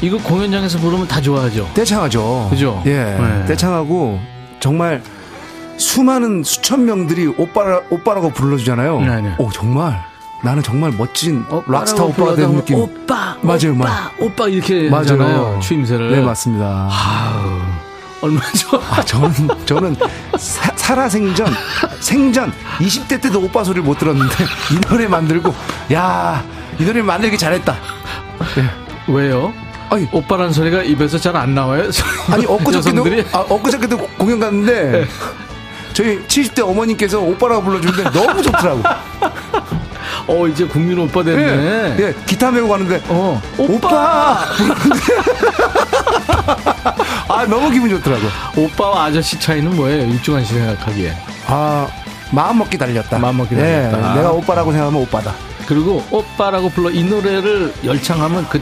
[0.02, 2.48] 이거 공연장에서 부르면 다 좋아하죠 떼창하죠.
[2.52, 2.82] 그죠?
[2.86, 2.92] 예.
[3.20, 3.46] 네.
[3.48, 4.20] 떼창하고
[4.60, 5.02] 정말
[5.78, 9.00] 수많은 수천 명들이 오빠라, 오빠라고 불러주잖아요.
[9.02, 9.36] 네, 네.
[9.38, 10.04] 오, 정말.
[10.44, 12.76] 나는 정말 멋진 오빠라고 락스타 오빠가 된 느낌.
[12.78, 15.60] 오빠 맞아요, 오빠 맞- 오빠 이렇게 맞아요.
[15.64, 16.88] 추임새를 네, 맞습니다.
[16.92, 17.60] 아우
[18.22, 19.32] 얼마나 좋아 아, 저는,
[19.66, 19.96] 저는
[20.38, 21.54] 사- 살아생전,
[22.00, 24.44] 생전 20대 때도 오빠 소리를 못 들었는데
[24.74, 25.54] 이 노래 만들고,
[25.94, 26.44] 야,
[26.80, 27.76] 이 노래 만들기 잘했다.
[29.08, 29.54] 왜요?
[29.90, 31.90] 아니, 오빠란 소리가 입에서 잘 안 나와요?
[32.32, 33.04] 아니, 엊그저께도?
[33.32, 35.06] 아, 엊그저께도 공연 갔는데,
[35.94, 38.84] 저희 70대 어머님께서 오빠라고 불러주는데 너무 좋더라고.
[40.28, 41.96] 어 이제 국민 오빠 됐네.
[42.00, 44.44] 예, 예, 기타 메고 가는데, 어 오빠!
[47.30, 48.24] 아, 너무 기분 좋더라고.
[48.58, 50.08] 오빠와 아저씨 차이는 뭐예요?
[50.14, 51.14] 육중한 씨 생각하기에.
[51.48, 51.88] 아,
[52.32, 53.18] 마음 먹기 달렸다.
[53.20, 54.16] 마음 먹기 예, 달렸다.
[54.16, 55.34] 내가 오빠라고 생각하면 오빠다.
[55.66, 58.62] 그리고 오빠라고 불러 이 노래를 열창하면 그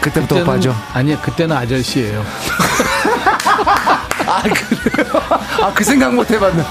[0.00, 0.76] 그때부터 그때는 오빠죠.
[0.92, 2.24] 아니야 그때는 아저씨예요.
[4.26, 5.12] 아, 그래요?
[5.62, 6.62] 아, 그 생각 못 해봤네.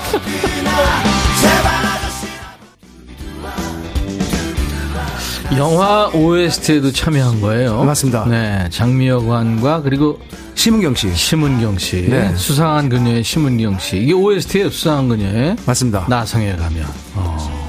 [5.57, 7.83] 영화 OST에도 참여한 거예요.
[7.83, 8.25] 맞습니다.
[8.25, 10.19] 네, 장미여관과 그리고
[10.55, 11.13] 심은경 씨.
[11.13, 12.33] 심은경 씨, 네.
[12.35, 13.97] 수상한 그녀의 심은경 씨.
[13.97, 14.69] 이게 OST예요.
[14.69, 16.05] 수상한 그녀의 맞습니다.
[16.09, 16.85] 나성에 가면.
[17.13, 17.65] 어.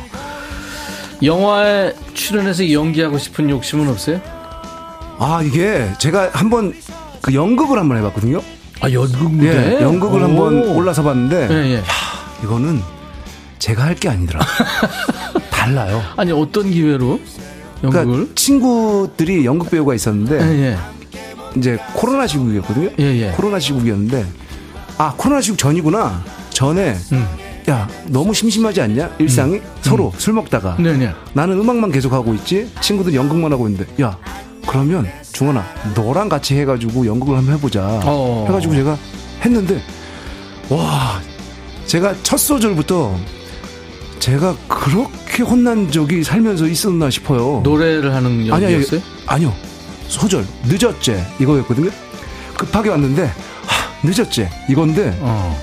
[1.22, 4.20] 영화에 출연해서 연기하고 싶은 욕심은 없어요?
[5.18, 6.74] 아, 이게 제가 한번
[7.22, 8.40] 그 연극을 한번 해봤거든요.
[8.82, 9.78] 아 연극 무대?
[9.78, 10.24] 예, 연극을 오.
[10.24, 11.82] 한번 올라서 봤는데, 예, 예.
[12.44, 12.82] 이거는
[13.58, 14.40] 제가 할 게 아니더라.
[15.50, 16.02] 달라요.
[16.16, 17.18] 아니 어떤 기회로
[17.82, 18.04] 연극을?
[18.06, 20.76] 그러니까 친구들이 연극 배우가 있었는데, 예, 예.
[21.56, 22.90] 이제 코로나 시국이었거든요.
[22.98, 23.30] 예, 예.
[23.30, 24.26] 코로나 시국이었는데,
[24.98, 26.22] 아, 코로나 시국 전이구나.
[26.50, 27.26] 전에, 음.
[27.70, 29.10] 야, 너무 심심하지 않냐?
[29.18, 29.60] 일상이?
[29.82, 30.76] 서로 술 먹다가.
[30.78, 31.12] 네, 네.
[31.32, 32.70] 나는 음악만 계속 하고 있지?
[32.80, 34.16] 친구들 연극만 하고 있는데, 야,
[34.66, 35.64] 그러면 중원아,
[35.94, 38.00] 너랑 같이 해가지고 연극을 한번 해보자.
[38.04, 38.44] 어.
[38.48, 38.98] 해가지고 제가
[39.44, 39.80] 했는데,
[40.68, 41.20] 와,
[41.86, 43.16] 제가 첫 소절부터
[44.18, 47.60] 제가 그렇게 혼난 적이 살면서 있었나 싶어요.
[47.62, 49.00] 노래를 하는 연기였어요?
[49.26, 49.54] 아니요.
[50.08, 51.24] 소절, 늦었제.
[51.40, 51.90] 이거였거든요.
[52.56, 54.48] 급하게 왔는데, 하, 늦었제.
[54.68, 55.62] 이건데, 어.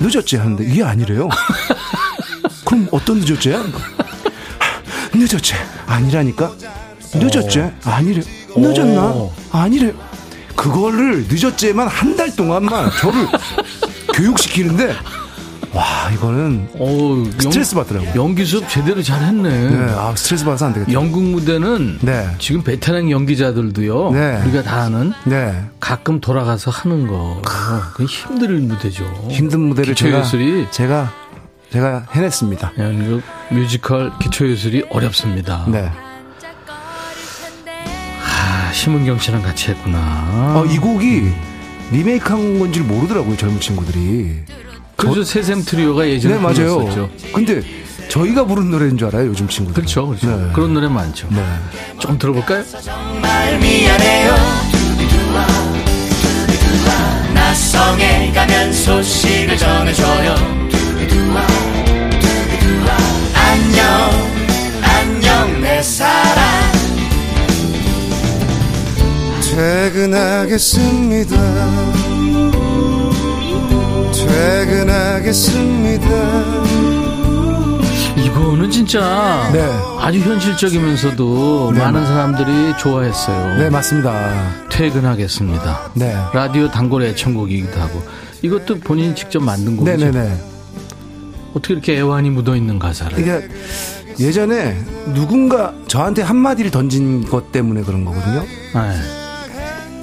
[0.00, 1.28] 늦었지 하는데 이게 아니래요.
[2.64, 3.62] 그럼 어떤 늦었지야?
[5.14, 5.54] 늦었지
[5.86, 6.52] 아니라니까
[7.14, 8.22] 늦었지 아니래
[8.56, 9.32] 늦었나 오.
[9.52, 9.92] 아니래
[10.56, 13.26] 그거를 늦었지만 한 달 동안만 저를
[14.14, 14.94] 교육시키는데
[15.72, 18.12] 와 이거는 어, 스트레스 받더라고요.
[18.16, 19.70] 연기 수업 제대로 잘했네.
[19.70, 20.92] 네, 아 스트레스 받아서 안 되겠다.
[20.92, 22.28] 연극 무대는 네.
[22.40, 24.10] 지금 베테랑 연기자들도요.
[24.10, 24.42] 네.
[24.44, 27.40] 우리가 다 아는 네, 가끔 돌아가서 하는 거.
[27.94, 29.04] 그 힘들 무대죠.
[29.30, 31.12] 힘든 무대를 제가 기초예술이 제가
[31.72, 32.72] 제가 해냈습니다.
[32.78, 35.66] 연극 뮤지컬 기초예술이 어렵습니다.
[35.68, 35.90] 네.
[38.70, 39.98] 아, 심은경 씨랑 같이 했구나.
[40.54, 41.28] 어, 이 곡이
[41.90, 44.36] 리메이크한 건지 모르더라고요 젊은 친구들이.
[44.96, 46.78] 그죠 세샘 트리오가 예전에 네 맞아요.
[46.78, 47.10] 불렀었죠.
[47.32, 47.62] 근데
[48.08, 49.74] 저희가 부른 노래인 줄 알아요 요즘 친구들.
[49.82, 50.26] 그렇죠, 그렇죠.
[50.36, 50.52] 네.
[50.52, 51.26] 그런 노래 많죠.
[51.30, 51.44] 네.
[51.98, 52.62] 좀 들어볼까요?
[52.80, 54.34] 정말 미안해요
[57.34, 60.34] 낯성에 가면 소식을 전해줘요
[63.34, 63.86] 안녕
[64.82, 66.79] 안녕 내 사랑
[69.50, 71.36] 퇴근하겠습니다.
[74.28, 76.06] 퇴근하겠습니다.
[78.16, 79.60] 이거는 진짜 네.
[79.98, 83.56] 아주 현실적이면서도 네, 많은 맞- 사람들이 좋아했어요.
[83.58, 84.66] 네 맞습니다.
[84.70, 85.90] 퇴근하겠습니다.
[85.94, 86.14] 네.
[86.32, 88.02] 라디오 단골 애청곡이기도 하고
[88.42, 89.96] 이것도 본인이 직접 만든 곡이죠.
[89.98, 90.40] 네네네.
[91.54, 93.18] 어떻게 이렇게 애환이 묻어 있는 가사를?
[93.18, 93.48] 이게
[94.20, 94.76] 예전에
[95.12, 98.44] 누군가 저한테 한마디를 던진 것 때문에 그런 거거든요.
[98.74, 99.19] 네.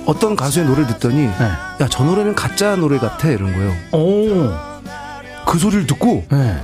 [0.07, 1.51] 어떤 가수의 노래를 듣더니 네.
[1.81, 3.73] 야저 노래는 가짜 노래 같아 이런 거예요.
[3.91, 4.49] 오.
[5.45, 6.55] 그 소리를 듣고 네.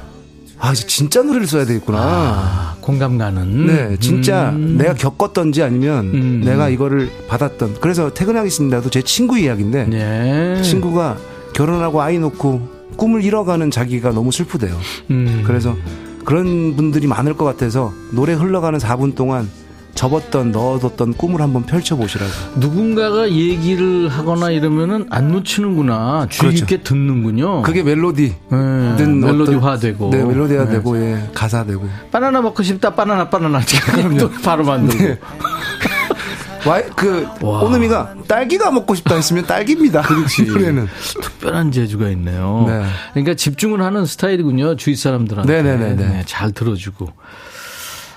[0.59, 1.97] 아 이제 진짜 노래를 써야 되겠구나.
[2.01, 3.67] 아, 공감 가는.
[3.67, 4.77] 네, 진짜 음.
[4.77, 6.41] 내가 겪었던지 아니면 음.
[6.45, 7.77] 내가 이거를 받았던.
[7.81, 10.61] 그래서 퇴근하겠습니다도 제 친구 이야기인데 네.
[10.61, 11.17] 친구가
[11.53, 14.73] 결혼하고 아이 놓고 꿈을 잃어가는 자기가 너무 슬프대요.
[15.11, 15.43] 음.
[15.45, 15.75] 그래서
[16.23, 19.49] 그런 분들이 많을 것 같아서 노래 흘러가는 4분 동안
[19.95, 22.31] 접었던 넣어뒀던 꿈을 한번 펼쳐보시라고.
[22.55, 26.27] 누군가가 얘기를 하거나 이러면은 안 놓치는구나.
[26.29, 26.65] 주의 그렇죠.
[26.65, 27.61] 깊게 듣는군요.
[27.61, 28.35] 그게 멜로디.
[28.49, 30.09] 네, 든 멜로디화 되고.
[30.09, 30.71] 네, 멜로디화 네.
[30.71, 31.87] 되고, 예, 가사 되고.
[32.11, 32.95] 바나나 먹고 싶다.
[32.95, 33.61] 바나나 바나나.
[34.19, 35.03] 또 바로 만들고.
[35.03, 35.19] 네.
[36.65, 37.61] 와, 그, 와.
[37.61, 40.01] 오누미가 딸기가 먹고 싶다 했으면 딸기입니다.
[40.07, 40.43] 그렇지.
[40.43, 40.87] 노래는.
[41.21, 42.63] 특별한 재주가 있네요.
[42.67, 42.83] 네.
[43.11, 44.75] 그러니까 집중을 하는 스타일이군요.
[44.77, 45.61] 주위 사람들한테.
[45.61, 45.95] 네네네네.
[45.95, 47.11] 네, 잘 들어주고.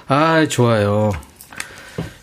[0.08, 1.10] 아, 좋아요.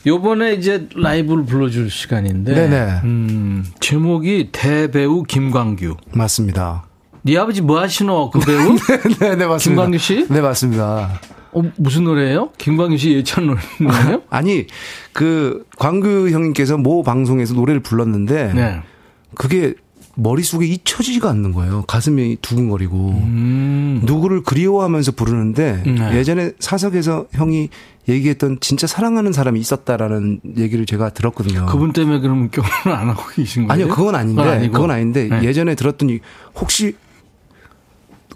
[0.05, 2.53] 요번에 이제 라이브를 불러줄 시간인데.
[2.53, 3.01] 네네.
[3.03, 5.95] 음, 제목이 대배우 김광규.
[6.13, 6.85] 맞습니다.
[7.21, 8.31] 네 아버지 뭐 하시노?
[8.31, 8.75] 그 배우?
[9.19, 9.81] 네, 네, 맞습니다.
[9.83, 10.27] 김광규 씨?
[10.29, 11.21] 네, 맞습니다.
[11.53, 12.49] 어, 무슨 노래예요?
[12.57, 13.45] 김광규 씨 예찬
[13.79, 14.23] 노래예요?
[14.29, 14.65] 아니,
[15.13, 18.81] 그, 광규 형님께서 모 방송에서 노래를 불렀는데, 네.
[19.35, 19.73] 그게
[20.15, 21.83] 머릿속에 잊혀지지가 않는 거예요.
[21.87, 22.97] 가슴이 두근거리고.
[23.23, 24.01] 음.
[24.03, 26.15] 누구를 그리워하면서 부르는데, 네.
[26.17, 27.69] 예전에 사석에서 형이
[28.07, 31.65] 얘기했던 진짜 사랑하는 사람이 있었다라는 얘기를 제가 들었거든요.
[31.65, 33.73] 그분 때문에 그럼 결혼을 안 하고 계신 거예요?
[33.85, 34.71] 아니요, 그건 아닌데, 그건.
[34.71, 35.43] 그건 아닌데, 네.
[35.43, 36.19] 예전에 들었더니,
[36.55, 36.95] 혹시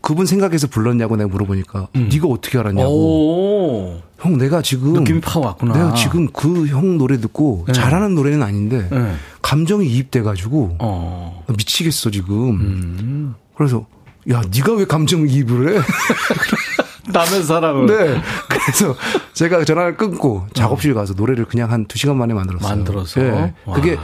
[0.02, 2.90] 그분 생각해서 불렀냐고 내가 물어보니까, 네가 어떻게 알았냐고.
[2.90, 4.02] 오.
[4.20, 4.94] 형, 내가 지금.
[4.94, 5.74] 느낌이 파 왔구나.
[5.74, 7.74] 내가 지금 그 형 노래 듣고 네.
[7.74, 9.14] 잘하는 노래는 아닌데 네.
[9.42, 11.44] 감정이 이입돼 가지고 어.
[11.56, 12.50] 미치겠어 지금.
[12.50, 13.36] 음.
[13.56, 13.86] 그래서
[14.32, 15.82] 야 네가 왜 감정 이입을 해?
[17.14, 17.86] 남의 사랑을.
[17.86, 18.22] 네.
[18.50, 18.96] 그래서
[19.34, 22.70] 제가 전화를 끊고 작업실 가서 노래를 그냥 한두 시간 만에 만들었어요.
[22.76, 23.20] 만들어서?
[23.22, 23.54] 네.
[23.66, 23.76] 와.
[23.76, 23.98] 그게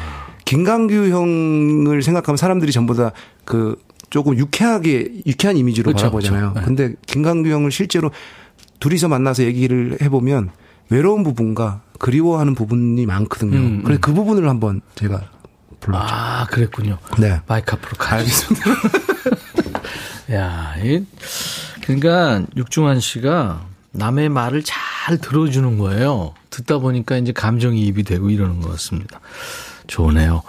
[0.45, 3.11] 김강규 형을 생각하면 사람들이 전부 다
[3.45, 3.75] 그
[4.09, 6.49] 조금 유쾌하게 유쾌한 이미지로 그쵸, 바라보잖아요.
[6.53, 6.59] 그쵸.
[6.59, 6.65] 네.
[6.65, 8.11] 근데 김강규 형을 실제로
[8.83, 10.49] 둘이서 만나서 얘기를 해보면
[10.89, 13.57] 외로운 부분과 그리워하는 부분이 많거든요.
[13.57, 15.21] 음, 그래서 그 부분을 한번 제가
[15.79, 16.13] 불렀죠.
[16.13, 16.97] 아, 그랬군요.
[17.17, 17.39] 네.
[17.47, 18.71] 마이크 앞으로 가겠습니다.
[20.35, 21.05] 야, 이,
[21.83, 26.33] 그러니까 육중한 씨가 남의 말을 잘 들어주는 거예요.
[26.49, 29.21] 듣다 보니까 이제 감정이입이 되고 이러는 것 같습니다.
[29.87, 30.43] 좋네요.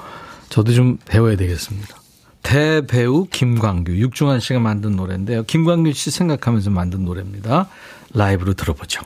[0.49, 1.99] 저도 좀 배워야 되겠습니다.
[2.43, 5.45] 대배우 김광규, 육중한 씨가 만든 노래인데요.
[5.45, 7.69] 김광규 씨 생각하면서 만든 노래입니다.
[8.15, 9.03] 라이브로 들어보죠.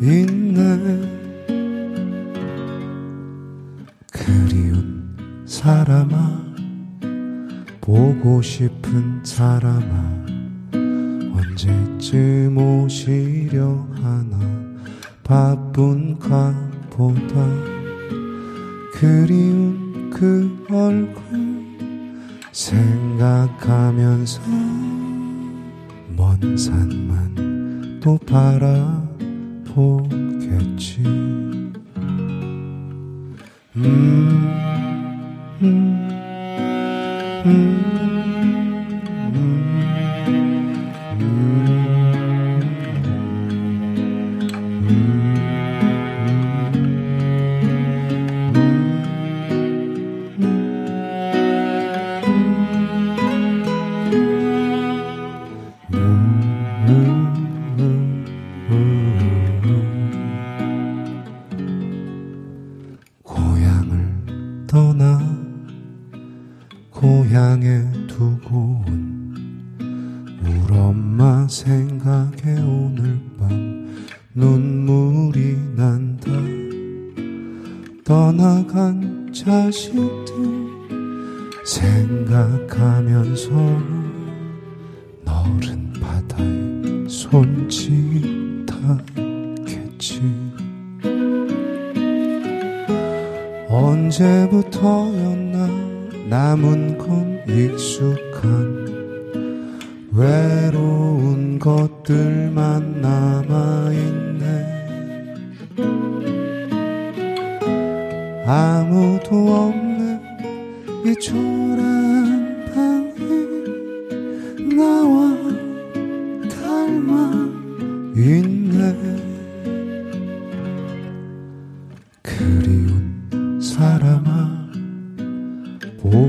[0.00, 1.16] 있네.
[4.12, 6.44] 그리운 사람아
[7.80, 10.26] 보고 싶은 사람아
[11.34, 14.38] 언제쯤 오시려 하나
[15.22, 17.75] 바쁜가 보다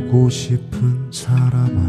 [0.08, 1.82] 보고 싶은 사람아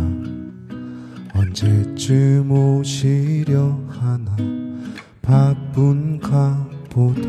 [1.34, 4.34] 언제쯤 오시려 하나
[5.22, 7.22] 바쁜가 보다.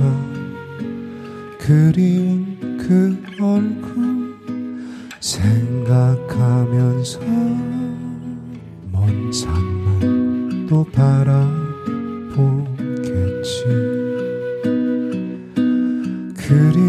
[1.60, 4.34] 그리운 그 얼굴
[5.20, 7.20] 생각하면서
[8.92, 11.54] 먼 산만 또 바라보겠지.
[16.36, 16.89] 그리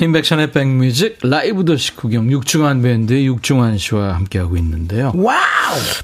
[0.00, 5.12] 임백천의 백뮤직 라이브 더시 구경 육중완 밴드의 육중완 씨와 함께하고 있는데요.
[5.14, 5.36] 와우!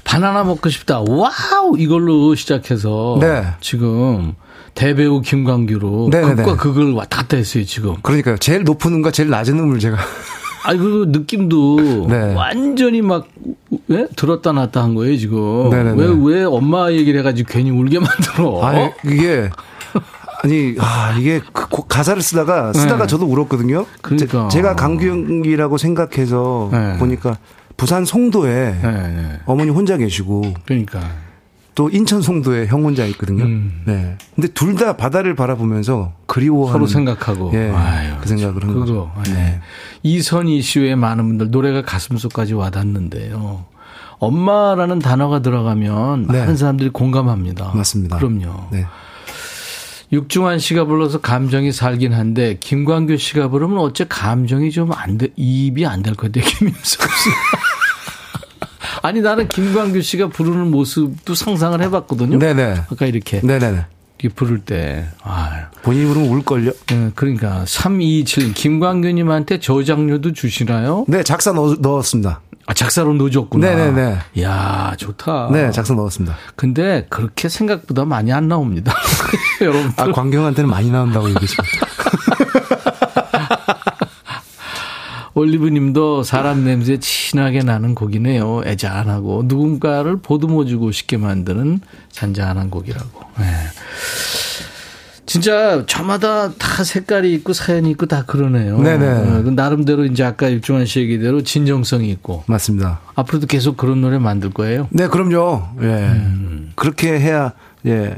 [0.03, 1.01] 바나나 먹고 싶다.
[1.01, 1.75] 와우!
[1.77, 3.43] 이걸로 시작해서 네.
[3.61, 4.33] 지금
[4.75, 6.35] 대배우 김광규로 네네네.
[6.43, 7.95] 극과 극을 왔다 갔다 했어요, 지금.
[8.01, 8.37] 그러니까요.
[8.37, 9.97] 제일 높은 음과 제일 낮은 음을 제가.
[10.65, 12.33] 아니, 그 느낌도 네.
[12.33, 13.27] 완전히 막,
[13.87, 14.07] 왜?
[14.15, 15.69] 들었다 놨다 한 거예요, 지금.
[15.69, 16.01] 네네네.
[16.01, 18.63] 왜, 왜 엄마 얘기를 해가지고 괜히 울게 만들어?
[18.63, 19.49] 아니, 이게.
[20.43, 23.07] 아니, 아, 이게 그 고- 가사를 쓰다가, 쓰다가 네.
[23.07, 23.85] 저도 울었거든요.
[24.01, 24.49] 그러니까.
[24.49, 26.97] 제, 가 강규영이라고 생각해서 네.
[26.97, 27.37] 보니까
[27.77, 29.39] 부산 송도에 네, 네.
[29.45, 30.99] 어머니 혼자 계시고 그러니까.
[31.75, 33.45] 또 인천 송도에 형 혼자 있거든요.
[33.45, 33.81] 음.
[33.85, 34.17] 네.
[34.35, 37.51] 근데 둘 다 바다를 바라보면서 그리워하는 서로 생각하고.
[37.53, 37.71] 예.
[37.71, 39.11] 아유, 그 생각을 한 거죠.
[39.27, 39.59] 네.
[40.03, 43.65] 이선 이슈에 많은 분들 노래가 가슴속까지 와닿는데요.
[44.19, 46.39] 엄마라는 단어가 들어가면 네.
[46.39, 47.71] 많은 사람들이 공감합니다.
[47.73, 48.17] 맞습니다.
[48.17, 48.67] 그럼요.
[48.71, 48.85] 네.
[50.11, 55.85] 육중한 씨가 불러서 감정이 살긴 한데 김광규 씨가 부르면 어째 감정이 좀 안 돼, 입이
[55.85, 56.45] 안 될 것 같아요.
[56.49, 57.29] 김윤석 씨.
[59.01, 62.37] 아니 나는 김광규 씨가 부르는 모습도 상상을 해봤거든요.
[62.37, 62.83] 네네.
[62.91, 63.85] 아까 이렇게 네네네.
[64.19, 66.71] 이렇게 부를 때, 아, 본인이 부르면 울걸요?
[66.93, 71.03] 예, 그러니까 327 김광규님한테 저장료도 주시나요?
[71.09, 72.39] 네, 작사 넣, 넣었습니다.
[72.65, 73.67] 아, 작사로 넣어줬구나.
[73.67, 74.17] 네네네.
[74.35, 75.49] 이야, 좋다.
[75.51, 76.35] 네, 작사 넣었습니다.
[76.55, 78.93] 근데 그렇게 생각보다 많이 안 나옵니다.
[79.61, 79.93] 여러분들.
[79.97, 81.87] 아, 광경한테는 많이 나온다고 얘기했습니다.
[85.35, 88.61] 올리브 님도 사람 냄새 진하게 나는 곡이네요.
[88.65, 93.21] 애잔하고 누군가를 보듬어주고 싶게 만드는 잔잔한 곡이라고.
[93.39, 93.45] 네.
[95.25, 98.77] 진짜 저마다 다 색깔이 있고 사연이 있고 다 그러네요.
[98.79, 99.05] 네네.
[99.07, 102.99] 어, 나름대로 이제 아까 육종환 씨 얘기대로 진정성이 있고 맞습니다.
[103.15, 104.87] 앞으로도 계속 그런 노래 만들 거예요.
[104.91, 105.63] 네, 그럼요.
[105.81, 106.21] 예.
[106.75, 107.53] 그렇게 해야,
[107.85, 108.15] 예.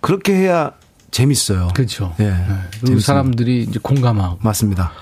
[0.00, 0.72] 그렇게 해야
[1.10, 1.68] 재밌어요.
[1.74, 2.14] 그렇죠.
[2.20, 2.34] 예.
[2.82, 2.98] 네.
[3.00, 4.38] 사람들이 이제 공감하고.
[4.42, 4.92] 맞습니다.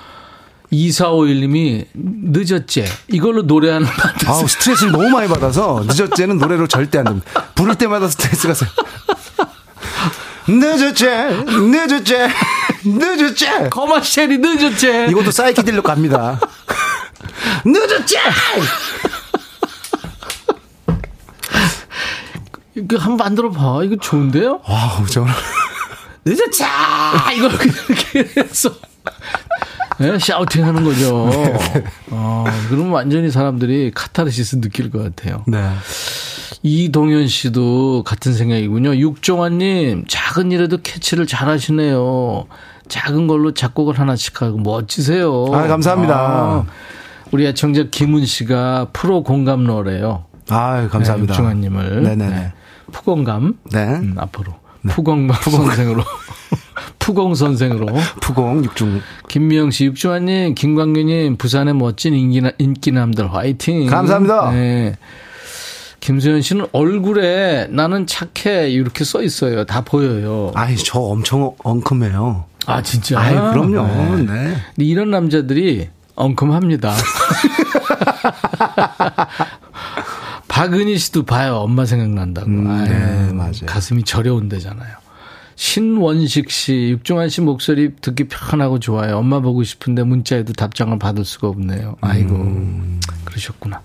[0.73, 2.85] 2451님이 늦었지.
[3.09, 7.27] 이걸로 노래하는 반 아우, 스트레스를 너무 많이 받아서 늦었제는 노래로 절대 안 됩니다.
[7.57, 8.67] 부를 때마다 스트레스가 세.
[10.51, 12.29] 늦었제, 늦었제,
[12.85, 13.69] 늦었제.
[13.71, 15.07] 커머셜이 늦었지.
[15.11, 16.41] 이것도 사이키딜로 갑니다.
[17.65, 18.19] 늦었제!
[22.77, 23.81] 이거 한번 만들어 봐.
[23.85, 24.61] 이거 좋은데요?
[24.67, 25.33] 와우, 저는.
[26.25, 26.65] 늦었지!
[27.37, 28.71] 이거 이렇게 해서.
[30.01, 31.31] 네, shouting 하는 거죠.
[32.11, 35.45] 어, 그러면 완전히 사람들이 카타르시스 느낄 것 같아요.
[35.47, 35.71] 네.
[36.63, 38.97] 이동현 씨도 같은 생각이군요.
[38.97, 42.47] 육중완님, 작은 일에도 캐치를 잘 하시네요.
[42.89, 45.47] 작은 걸로 작곡을 하나씩 하고 멋지세요.
[45.53, 46.15] 아, 감사합니다.
[46.17, 46.65] 아,
[47.31, 50.25] 우리 애청자 김은 씨가 프로 공감러래요.
[50.49, 51.33] 아 감사합니다.
[51.33, 52.03] 네, 육중완님을.
[52.03, 52.29] 네네네.
[52.31, 52.53] 네.
[52.91, 53.59] 푸공감.
[53.71, 53.85] 네.
[53.85, 54.55] 음, 앞으로.
[54.89, 56.03] 푸공감 선생으로.
[56.99, 57.87] 푸공 선생으로.
[58.21, 59.01] 푸공, 육중.
[59.29, 63.87] 김미영 씨, 육주환님, 김광규님, 부산의 멋진 인기나, 인기남들 화이팅.
[63.87, 64.51] 감사합니다.
[64.53, 64.97] 네.
[66.01, 69.65] 김수현 씨는 얼굴에 나는 착해 이렇게 써 있어요.
[69.65, 70.51] 다 보여요.
[70.55, 72.47] 아이, 저 엄청 엉큼해요.
[72.67, 73.21] 아 진짜.
[73.21, 73.87] 아이, 그럼요.
[74.17, 74.23] 네.
[74.23, 74.57] 네.
[74.75, 76.95] 근데 이런 남자들이 엉큼합니다.
[80.49, 81.57] 박은희 씨도 봐요.
[81.57, 82.49] 엄마 생각난다고.
[82.49, 83.53] 음, 아유, 네, 맞아요.
[83.67, 84.91] 가슴이 저려온대잖아요.
[85.65, 89.19] 신원식 씨, 육중완 씨 목소리 듣기 편하고 좋아요.
[89.19, 91.97] 엄마 보고 싶은데 문자에도 답장을 받을 수가 없네요.
[92.01, 92.99] 아이고, 음.
[93.27, 93.83] 그러셨구나.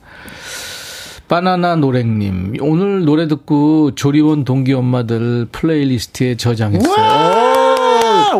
[1.27, 6.95] 바나나 노랭님, 오늘 노래 듣고 조리원 동기 엄마들 playlist에 저장했어요.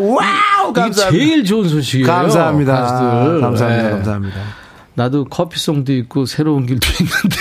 [0.00, 0.70] 와우!
[0.70, 2.06] 이게 제일 좋은 소식이에요.
[2.06, 2.72] 감사합니다.
[2.74, 3.40] 가수들.
[3.42, 3.82] 감사합니다.
[3.82, 3.90] 네.
[3.90, 4.36] 감사합니다.
[4.94, 7.36] 나도 커피송도 있고 새로운 길도 있는데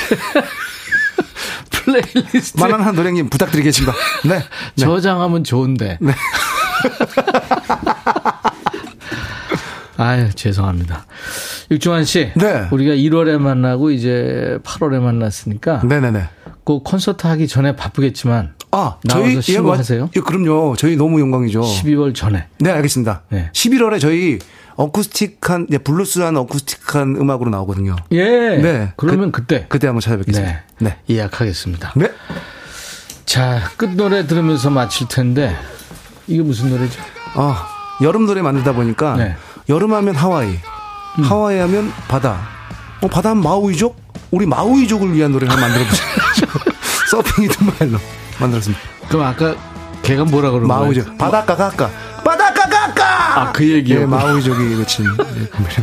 [1.84, 3.94] 플레이리스트 만만한 노래님 부탁드리겠습니다.
[4.26, 4.40] 네.
[4.40, 4.44] 네.
[4.78, 6.00] 저장하면 좋은데.
[9.98, 11.06] 아유 죄송합니다.
[11.72, 12.68] 육중환 씨, 네.
[12.72, 16.24] 우리가 1월에 만나고 이제 8월에 만났으니까 네네네.
[16.66, 20.10] 그 콘서트 하기 전에 바쁘겠지만 아, 저희 신고하세요?
[20.16, 20.76] 예, 그럼요.
[20.76, 21.62] 저희 너무 영광이죠.
[21.62, 22.48] 12월 전에.
[22.60, 23.22] 네, 알겠습니다.
[23.30, 23.50] 네.
[23.54, 24.38] 11월에 저희
[24.76, 27.96] 어쿠스틱한 예, 블루스한 어쿠스틱한 음악으로 나오거든요.
[28.12, 28.58] 예.
[28.58, 28.94] 네.
[28.98, 30.64] 그러면 그, 때 그때 한번 찾아뵙겠습니다.
[30.80, 30.98] 네.
[31.08, 31.16] 네.
[31.16, 31.94] 예약하겠습니다.
[31.96, 32.12] 네.
[33.26, 35.56] 자, 끝 노래 들으면서 마칠 텐데
[36.28, 37.02] 이게 무슨 노래죠?
[37.36, 37.68] 아,
[38.02, 39.36] 여름 노래 만들다 보니까 네.
[39.70, 40.60] 여름 하면 하와이,
[41.24, 42.40] 하와이 하면 바다.
[43.02, 43.96] 어, 바다 하면 마우이족?
[44.32, 46.04] 우리 마우이족을 위한 노래를 한번 만들어 보자.
[47.12, 48.00] 서핑이든 말로
[48.40, 48.84] 만들었습니다.
[49.08, 49.56] 그럼 아까
[50.04, 50.82] 걔가 뭐라 그런 거예요?
[50.82, 51.18] 마우이족.
[51.18, 51.90] 바닷가 가까.
[52.24, 53.42] 바닷가 가 까!
[53.42, 54.02] 아, 그 얘기요.
[54.02, 55.06] 예, 마우이족이 외친.
[55.06, 55.76] 예, 그 노래.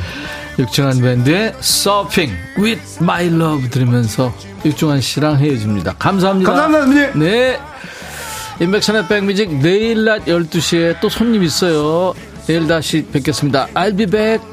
[0.59, 5.95] 육중한 밴드의 Surfing with My Love 들으면서 육중한 씨랑 헤어집니다.
[5.99, 6.53] 감사합니다.
[6.53, 7.19] 감사합니다.
[7.19, 7.59] 네.
[8.61, 12.15] 인백션의 백뮤직 내일 낮 12시에 또 손님 있어요.
[12.47, 13.69] 내일 다시 뵙겠습니다.
[13.75, 14.45] I'll be back.